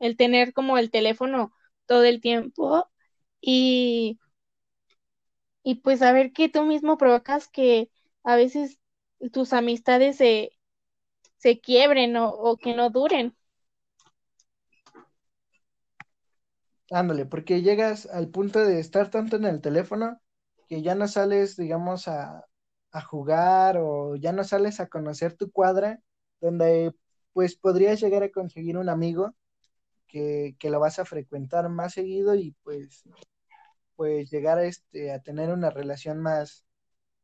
el 0.00 0.16
tener 0.16 0.52
como 0.52 0.78
el 0.78 0.90
teléfono 0.90 1.52
todo 1.86 2.04
el 2.04 2.20
tiempo 2.20 2.88
y, 3.40 4.18
y 5.62 5.76
pues 5.76 6.00
saber 6.00 6.32
que 6.32 6.48
tú 6.48 6.64
mismo 6.64 6.96
provocas 6.98 7.48
que 7.48 7.90
a 8.24 8.36
veces 8.36 8.78
tus 9.32 9.52
amistades 9.52 10.16
se, 10.16 10.52
se 11.38 11.60
quiebren 11.60 12.16
o, 12.18 12.30
o 12.30 12.58
que 12.58 12.74
no 12.76 12.90
duren. 12.90 13.36
Ándale, 16.90 17.24
porque 17.26 17.62
llegas 17.62 18.06
al 18.06 18.30
punto 18.30 18.58
de 18.64 18.80
estar 18.80 19.10
tanto 19.10 19.36
en 19.36 19.44
el 19.44 19.60
teléfono 19.60 20.20
que 20.68 20.82
ya 20.82 20.94
no 20.96 21.06
sales, 21.08 21.56
digamos, 21.56 22.08
a, 22.08 22.44
a 22.92 23.00
jugar 23.02 23.76
o 23.78 24.16
ya 24.16 24.32
no 24.32 24.42
sales 24.44 24.80
a 24.80 24.88
conocer 24.88 25.36
tu 25.36 25.50
cuadra, 25.52 26.00
donde 26.40 26.92
pues 27.32 27.56
podrías 27.56 28.00
llegar 28.00 28.22
a 28.24 28.30
conseguir 28.32 28.76
un 28.76 28.88
amigo 28.88 29.34
que, 30.08 30.56
que 30.58 30.70
lo 30.70 30.80
vas 30.80 30.98
a 31.00 31.04
frecuentar 31.06 31.68
más 31.70 31.94
seguido 31.94 32.34
y 32.36 32.52
pues, 32.64 33.04
pues 33.96 34.30
llegar 34.30 34.58
a, 34.58 34.64
este, 34.66 35.12
a 35.12 35.20
tener 35.22 35.50
una 35.52 35.70
relación 35.70 36.20
más, 36.20 36.64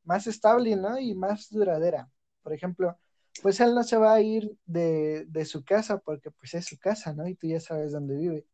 más 0.04 0.26
estable, 0.28 0.76
¿no? 0.76 0.98
Y 0.98 1.14
más 1.14 1.50
duradera. 1.50 2.10
Por 2.42 2.54
ejemplo, 2.54 2.98
pues 3.42 3.60
él 3.60 3.74
no 3.74 3.84
se 3.84 3.96
va 3.98 4.14
a 4.14 4.20
ir 4.22 4.56
de, 4.66 5.26
de 5.28 5.44
su 5.46 5.64
casa 5.64 5.98
porque 6.00 6.30
pues 6.32 6.54
es 6.54 6.66
su 6.66 6.78
casa, 6.78 7.14
¿no? 7.14 7.28
Y 7.28 7.36
tú 7.36 7.48
ya 7.48 7.60
sabes 7.60 7.92
dónde 7.92 8.16
vive. 8.16 8.46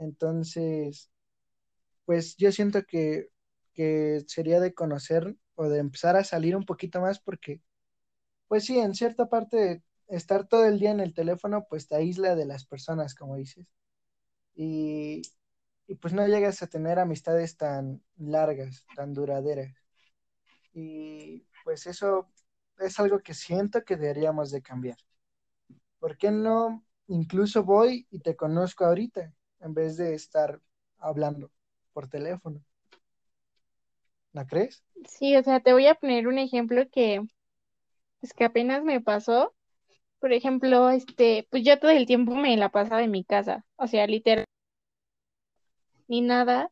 Entonces, 0.00 1.12
pues 2.04 2.36
yo 2.36 2.52
siento 2.52 2.84
que, 2.84 3.28
que 3.74 4.22
sería 4.28 4.60
de 4.60 4.74
conocer 4.74 5.36
o 5.54 5.68
de 5.68 5.78
empezar 5.80 6.16
a 6.16 6.24
salir 6.24 6.56
un 6.56 6.64
poquito 6.66 7.00
más 7.00 7.20
porque, 7.20 7.62
pues 8.48 8.64
sí, 8.66 8.78
en 8.80 8.94
cierta 8.94 9.28
parte 9.28 9.84
estar 10.08 10.46
todo 10.48 10.66
el 10.66 10.78
día 10.80 10.90
en 10.92 11.00
el 11.00 11.14
teléfono, 11.14 11.66
pues 11.68 11.88
te 11.88 11.96
aísla 11.96 12.34
de 12.36 12.46
las 12.46 12.66
personas, 12.66 13.14
como 13.14 13.36
dices. 13.36 13.66
Y, 14.56 15.22
y 15.88 15.96
pues 15.96 16.14
no 16.14 16.26
llegas 16.28 16.62
a 16.62 16.68
tener 16.68 16.98
amistades 16.98 17.56
tan 17.56 18.02
largas, 18.18 18.86
tan 18.96 19.14
duraderas. 19.14 19.74
Y 20.72 21.46
pues 21.64 21.86
eso 21.86 22.28
es 22.78 22.98
algo 23.00 23.20
que 23.20 23.34
siento 23.34 23.84
que 23.84 23.96
deberíamos 23.96 24.50
de 24.50 24.62
cambiar. 24.62 24.96
¿Por 25.98 26.16
qué 26.18 26.30
no 26.30 26.84
incluso 27.08 27.64
voy 27.64 28.06
y 28.10 28.20
te 28.20 28.36
conozco 28.36 28.84
ahorita 28.84 29.32
en 29.60 29.74
vez 29.74 29.96
de 29.96 30.14
estar 30.14 30.60
hablando 30.98 31.50
por 31.92 32.08
teléfono? 32.08 32.60
¿La 34.32 34.46
crees? 34.46 34.82
Sí, 35.08 35.36
o 35.36 35.42
sea, 35.42 35.60
te 35.60 35.72
voy 35.72 35.86
a 35.86 35.94
poner 35.94 36.28
un 36.28 36.38
ejemplo 36.38 36.88
que, 36.90 37.22
pues 38.20 38.32
que 38.34 38.44
apenas 38.44 38.82
me 38.84 39.00
pasó. 39.00 39.54
Por 40.20 40.32
ejemplo, 40.32 40.90
este, 40.90 41.48
pues 41.50 41.64
yo 41.64 41.78
todo 41.78 41.90
el 41.90 42.06
tiempo 42.06 42.34
me 42.34 42.56
la 42.56 42.70
pasaba 42.70 43.02
en 43.02 43.10
mi 43.10 43.24
casa, 43.24 43.64
o 43.76 43.86
sea, 43.86 44.06
literal, 44.06 44.44
ni 46.08 46.20
nada. 46.20 46.70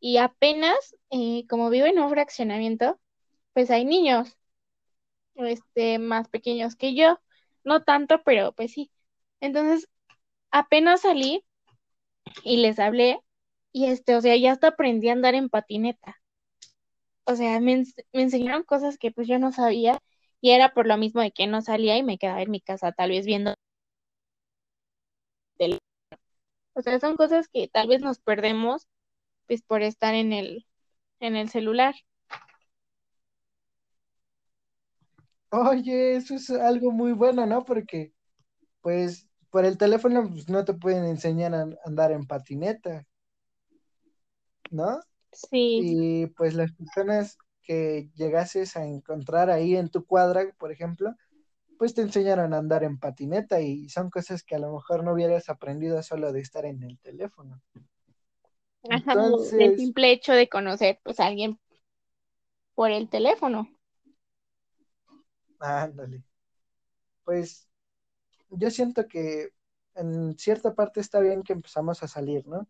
Y 0.00 0.18
apenas, 0.18 0.96
eh, 1.10 1.46
como 1.48 1.70
vivo 1.70 1.86
en 1.86 1.98
un 1.98 2.10
fraccionamiento, 2.10 3.00
pues 3.54 3.70
hay 3.70 3.84
niños, 3.84 4.36
este, 5.36 5.98
más 5.98 6.28
pequeños 6.28 6.76
que 6.76 6.94
yo, 6.94 7.20
no 7.64 7.84
tanto, 7.84 8.22
pero 8.24 8.52
pues 8.52 8.72
sí. 8.72 8.90
Entonces, 9.40 9.88
apenas 10.50 11.02
salí 11.02 11.44
y 12.44 12.58
les 12.58 12.78
hablé, 12.78 13.20
y 13.72 13.86
este, 13.86 14.16
o 14.16 14.20
sea, 14.20 14.36
ya 14.36 14.52
hasta 14.52 14.68
aprendí 14.68 15.08
a 15.08 15.12
andar 15.12 15.34
en 15.34 15.48
patineta. 15.50 16.16
O 17.26 17.36
sea, 17.36 17.60
me, 17.60 17.84
me 18.12 18.22
enseñaron 18.22 18.62
cosas 18.64 18.98
que 18.98 19.10
pues 19.10 19.28
yo 19.28 19.38
no 19.38 19.52
sabía 19.52 20.00
y 20.40 20.50
era 20.52 20.74
por 20.74 20.86
lo 20.86 20.96
mismo 20.98 21.20
de 21.22 21.32
que 21.32 21.46
no 21.46 21.62
salía 21.62 21.96
y 21.98 22.02
me 22.02 22.18
quedaba 22.18 22.42
en 22.42 22.50
mi 22.50 22.60
casa 22.60 22.92
tal 22.92 23.10
vez 23.10 23.26
viendo 23.26 23.54
o 26.74 26.82
sea, 26.82 26.98
son 27.00 27.16
cosas 27.16 27.48
que 27.48 27.68
tal 27.68 27.88
vez 27.88 28.02
nos 28.02 28.18
perdemos 28.18 28.88
pues 29.46 29.62
por 29.62 29.82
estar 29.82 30.14
en 30.14 30.32
el 30.32 30.66
en 31.20 31.36
el 31.36 31.48
celular. 31.48 31.94
Oye, 35.50 36.16
eso 36.16 36.34
es 36.34 36.50
algo 36.50 36.90
muy 36.90 37.12
bueno, 37.12 37.46
¿no? 37.46 37.64
Porque 37.64 38.12
pues 38.80 39.28
por 39.54 39.64
el 39.64 39.78
teléfono 39.78 40.28
pues, 40.28 40.48
no 40.48 40.64
te 40.64 40.74
pueden 40.74 41.04
enseñar 41.04 41.54
a 41.54 41.68
andar 41.84 42.10
en 42.10 42.26
patineta, 42.26 43.06
¿no? 44.68 44.98
Sí. 45.30 45.78
Y 45.80 46.26
pues 46.26 46.54
las 46.54 46.72
personas 46.72 47.38
que 47.62 48.10
llegases 48.16 48.76
a 48.76 48.84
encontrar 48.84 49.50
ahí 49.50 49.76
en 49.76 49.90
tu 49.90 50.04
cuadra, 50.04 50.52
por 50.58 50.72
ejemplo, 50.72 51.14
pues 51.78 51.94
te 51.94 52.02
enseñaron 52.02 52.52
a 52.52 52.58
andar 52.58 52.82
en 52.82 52.98
patineta 52.98 53.60
y 53.60 53.88
son 53.90 54.10
cosas 54.10 54.42
que 54.42 54.56
a 54.56 54.58
lo 54.58 54.72
mejor 54.72 55.04
no 55.04 55.12
hubieras 55.12 55.48
aprendido 55.48 56.02
solo 56.02 56.32
de 56.32 56.40
estar 56.40 56.64
en 56.64 56.82
el 56.82 56.98
teléfono. 56.98 57.62
Ajá, 58.90 59.12
Entonces, 59.12 59.60
el 59.60 59.76
simple 59.76 60.10
hecho 60.10 60.32
de 60.32 60.48
conocer 60.48 60.98
pues 61.04 61.20
a 61.20 61.26
alguien 61.26 61.60
por 62.74 62.90
el 62.90 63.08
teléfono. 63.08 63.68
Ándale. 65.60 66.24
Pues 67.22 67.68
yo 68.58 68.70
siento 68.70 69.06
que 69.08 69.50
en 69.94 70.38
cierta 70.38 70.74
parte 70.74 71.00
está 71.00 71.20
bien 71.20 71.42
que 71.42 71.52
empezamos 71.52 72.02
a 72.02 72.08
salir, 72.08 72.46
¿no? 72.46 72.68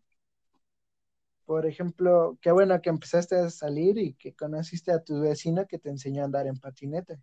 Por 1.45 1.65
ejemplo, 1.65 2.37
qué 2.41 2.51
bueno 2.51 2.81
que 2.81 2.89
empezaste 2.89 3.35
a 3.35 3.49
salir 3.49 3.97
y 3.97 4.13
que 4.15 4.33
conociste 4.33 4.91
a 4.91 5.03
tu 5.03 5.21
vecino 5.21 5.65
que 5.67 5.79
te 5.79 5.89
enseñó 5.89 6.23
a 6.23 6.25
andar 6.25 6.47
en 6.47 6.57
patineta. 6.59 7.19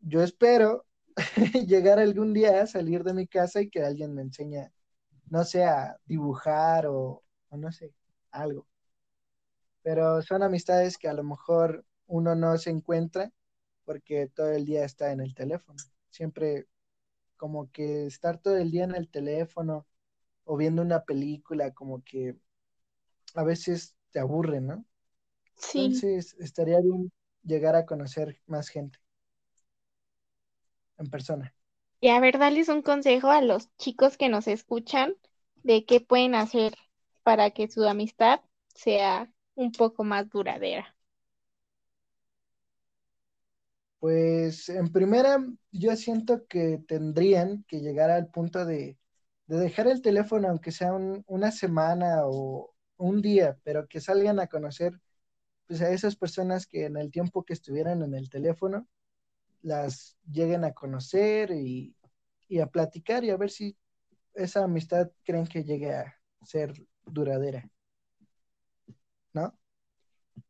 Yo 0.00 0.22
espero 0.22 0.86
llegar 1.66 1.98
algún 1.98 2.32
día 2.34 2.62
a 2.62 2.66
salir 2.66 3.02
de 3.04 3.14
mi 3.14 3.26
casa 3.26 3.60
y 3.62 3.70
que 3.70 3.82
alguien 3.82 4.14
me 4.14 4.22
enseñe 4.22 4.70
no 5.30 5.44
sé, 5.44 5.64
a 5.64 5.96
dibujar 6.06 6.86
o, 6.86 7.22
o 7.50 7.56
no 7.56 7.72
sé, 7.72 7.92
algo. 8.30 8.66
Pero 9.82 10.22
son 10.22 10.42
amistades 10.42 10.98
que 10.98 11.08
a 11.08 11.14
lo 11.14 11.24
mejor 11.24 11.84
uno 12.06 12.34
no 12.34 12.58
se 12.58 12.70
encuentra 12.70 13.30
porque 13.84 14.28
todo 14.34 14.50
el 14.52 14.64
día 14.64 14.84
está 14.84 15.12
en 15.12 15.20
el 15.20 15.34
teléfono. 15.34 15.78
Siempre 16.10 16.66
como 17.36 17.70
que 17.72 18.06
estar 18.06 18.38
todo 18.40 18.56
el 18.58 18.70
día 18.70 18.84
en 18.84 18.94
el 18.94 19.08
teléfono 19.10 19.86
o 20.44 20.56
viendo 20.58 20.82
una 20.82 21.04
película, 21.04 21.72
como 21.74 22.02
que 22.04 22.36
a 23.36 23.44
veces 23.44 23.96
te 24.10 24.18
aburre, 24.20 24.60
¿no? 24.60 24.84
Sí, 25.56 26.06
Entonces 26.06 26.36
estaría 26.40 26.80
bien 26.80 27.12
llegar 27.44 27.76
a 27.76 27.86
conocer 27.86 28.40
más 28.46 28.68
gente 28.70 28.98
en 30.98 31.08
persona. 31.10 31.52
y 32.00 32.08
a 32.08 32.20
ver, 32.20 32.38
darles 32.38 32.68
un 32.70 32.80
consejo 32.82 33.28
a 33.30 33.42
los 33.42 33.68
chicos 33.76 34.16
que 34.16 34.28
nos 34.30 34.48
escuchan 34.48 35.14
de 35.62 35.84
qué 35.84 36.00
pueden 36.00 36.34
hacer 36.34 36.74
para 37.22 37.50
que 37.50 37.68
su 37.68 37.84
amistad 37.86 38.40
sea 38.74 39.30
un 39.54 39.72
poco 39.72 40.02
más 40.04 40.28
duradera. 40.30 40.95
Pues 44.06 44.68
en 44.68 44.92
primera, 44.92 45.44
yo 45.72 45.96
siento 45.96 46.46
que 46.46 46.78
tendrían 46.86 47.64
que 47.66 47.80
llegar 47.80 48.10
al 48.10 48.28
punto 48.28 48.64
de, 48.64 48.98
de 49.46 49.56
dejar 49.58 49.88
el 49.88 50.00
teléfono, 50.02 50.48
aunque 50.48 50.70
sea 50.72 50.92
un- 50.94 51.24
una 51.26 51.50
semana 51.50 52.20
o 52.26 52.72
un 52.98 53.20
día, 53.22 53.58
pero 53.64 53.88
que 53.88 54.00
salgan 54.00 54.38
a 54.40 54.46
conocer 54.46 54.92
pues, 55.68 55.82
a 55.82 55.90
esas 55.92 56.16
personas 56.16 56.66
que 56.66 56.86
en 56.86 56.96
el 56.98 57.10
tiempo 57.12 57.44
que 57.44 57.54
estuvieran 57.54 58.02
en 58.02 58.14
el 58.14 58.30
teléfono 58.30 58.88
las 59.62 60.16
lleguen 60.30 60.64
a 60.64 60.72
conocer 60.74 61.50
y, 61.52 61.96
y 62.48 62.60
a 62.60 62.66
platicar 62.68 63.24
y 63.24 63.30
a 63.30 63.36
ver 63.38 63.50
si 63.50 63.76
esa 64.34 64.64
amistad 64.64 65.10
creen 65.24 65.46
que 65.48 65.64
llegue 65.64 65.94
a 65.94 66.16
ser 66.44 66.74
duradera, 67.06 67.70
¿no? 69.34 69.56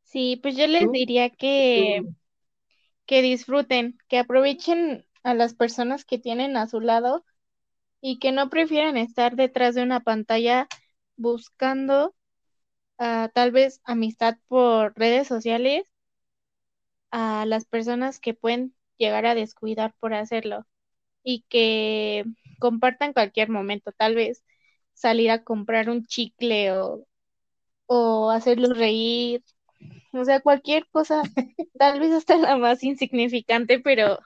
Sí, 0.05 0.37
pues 0.43 0.57
yo 0.57 0.67
les 0.67 0.91
¿Tú? 0.91 0.93
diría 0.93 1.31
que, 1.31 2.03
¿Tú? 2.03 2.15
Que 3.07 3.23
disfruten, 3.23 3.99
que 4.09 4.19
aprovechen 4.19 5.07
a 5.23 5.35
las 5.35 5.55
personas 5.55 6.05
que 6.05 6.19
tienen 6.19 6.57
a 6.57 6.67
su 6.69 6.81
lado 6.81 7.25
y 8.01 8.19
que 8.21 8.33
no 8.33 8.51
prefieran 8.51 8.97
estar 8.99 9.37
detrás 9.37 9.75
de 9.77 9.83
una 9.85 10.01
pantalla 10.01 10.69
buscando 11.17 12.15
ah, 12.99 13.31
tal 13.35 13.53
vez 13.53 13.81
amistad 13.85 14.39
por 14.49 14.95
redes 14.99 15.29
sociales 15.29 15.85
a 17.11 17.47
las 17.47 17.65
personas 17.67 18.21
que 18.21 18.35
pueden 18.35 18.75
llegar 18.99 19.27
a 19.27 19.35
descuidar 19.35 19.95
por 20.01 20.15
hacerlo 20.15 20.67
y 21.25 21.45
que 21.51 22.25
compartan 22.61 23.13
cualquier 23.15 23.51
momento, 23.51 23.93
tal 23.93 24.15
vez 24.17 24.45
salir 24.95 25.31
a 25.31 25.45
comprar 25.45 25.91
un 25.91 26.07
chicle 26.07 26.73
o, 26.75 27.07
o 27.87 28.31
hacerlos 28.31 28.79
reír, 28.79 29.45
o 30.17 30.25
sea, 30.25 30.41
cualquier 30.41 30.87
cosa, 30.89 31.23
tal 31.79 32.01
vez 32.01 32.13
hasta 32.13 32.37
la 32.37 32.57
más 32.57 32.83
insignificante, 32.83 33.81
pero 33.81 34.19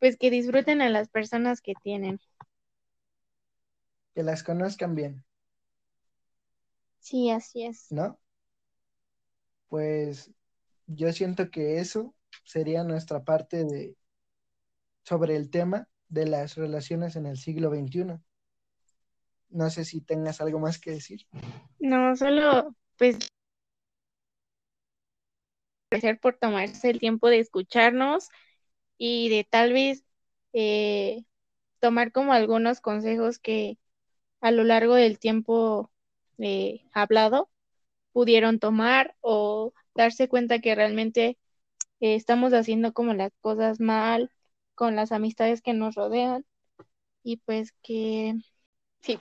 pues 0.00 0.16
que 0.16 0.30
disfruten 0.30 0.82
a 0.82 0.88
las 0.90 1.08
personas 1.08 1.60
que 1.60 1.74
tienen. 1.82 2.20
Que 4.14 4.22
las 4.22 4.42
conozcan 4.42 4.94
bien, 4.94 5.24
Sí, 7.00 7.30
así 7.30 7.64
es. 7.64 7.88
¿no? 7.90 8.18
Pues 9.68 10.30
yo 10.86 11.12
siento 11.12 11.50
que 11.50 11.78
eso 11.78 12.14
sería 12.44 12.84
nuestra 12.84 13.24
parte 13.24 13.64
de 13.64 13.96
sobre 15.04 15.36
el 15.36 15.50
tema 15.50 15.88
de 16.08 16.26
las 16.26 16.56
relaciones 16.56 17.16
en 17.16 17.26
el 17.26 17.36
siglo 17.38 17.70
XXI. 17.70 18.22
No 19.50 19.70
sé 19.70 19.84
si 19.84 20.00
tengas 20.00 20.40
algo 20.40 20.58
más 20.58 20.78
que 20.78 20.92
decir. 20.92 21.26
No, 21.78 22.16
solo 22.16 22.74
pues 22.96 23.18
agradecer 25.90 26.20
por 26.20 26.36
tomarse 26.36 26.90
el 26.90 27.00
tiempo 27.00 27.28
de 27.28 27.40
escucharnos 27.40 28.28
y 28.98 29.28
de 29.30 29.44
tal 29.44 29.72
vez 29.72 30.04
eh, 30.52 31.24
tomar 31.80 32.12
como 32.12 32.32
algunos 32.32 32.80
consejos 32.80 33.38
que 33.38 33.78
a 34.40 34.50
lo 34.50 34.64
largo 34.64 34.94
del 34.94 35.18
tiempo 35.18 35.90
eh, 36.38 36.82
hablado 36.92 37.50
pudieron 38.12 38.58
tomar 38.58 39.16
o 39.20 39.72
darse 39.94 40.28
cuenta 40.28 40.60
que 40.60 40.74
realmente 40.74 41.38
eh, 42.00 42.14
estamos 42.16 42.52
haciendo 42.54 42.92
como 42.92 43.14
las 43.14 43.32
cosas 43.40 43.80
mal 43.80 44.30
con 44.74 44.96
las 44.96 45.12
amistades 45.12 45.62
que 45.62 45.74
nos 45.74 45.94
rodean. 45.96 46.44
Y 47.22 47.38
pues 47.38 47.72
que 47.82 48.34
sí, 49.00 49.18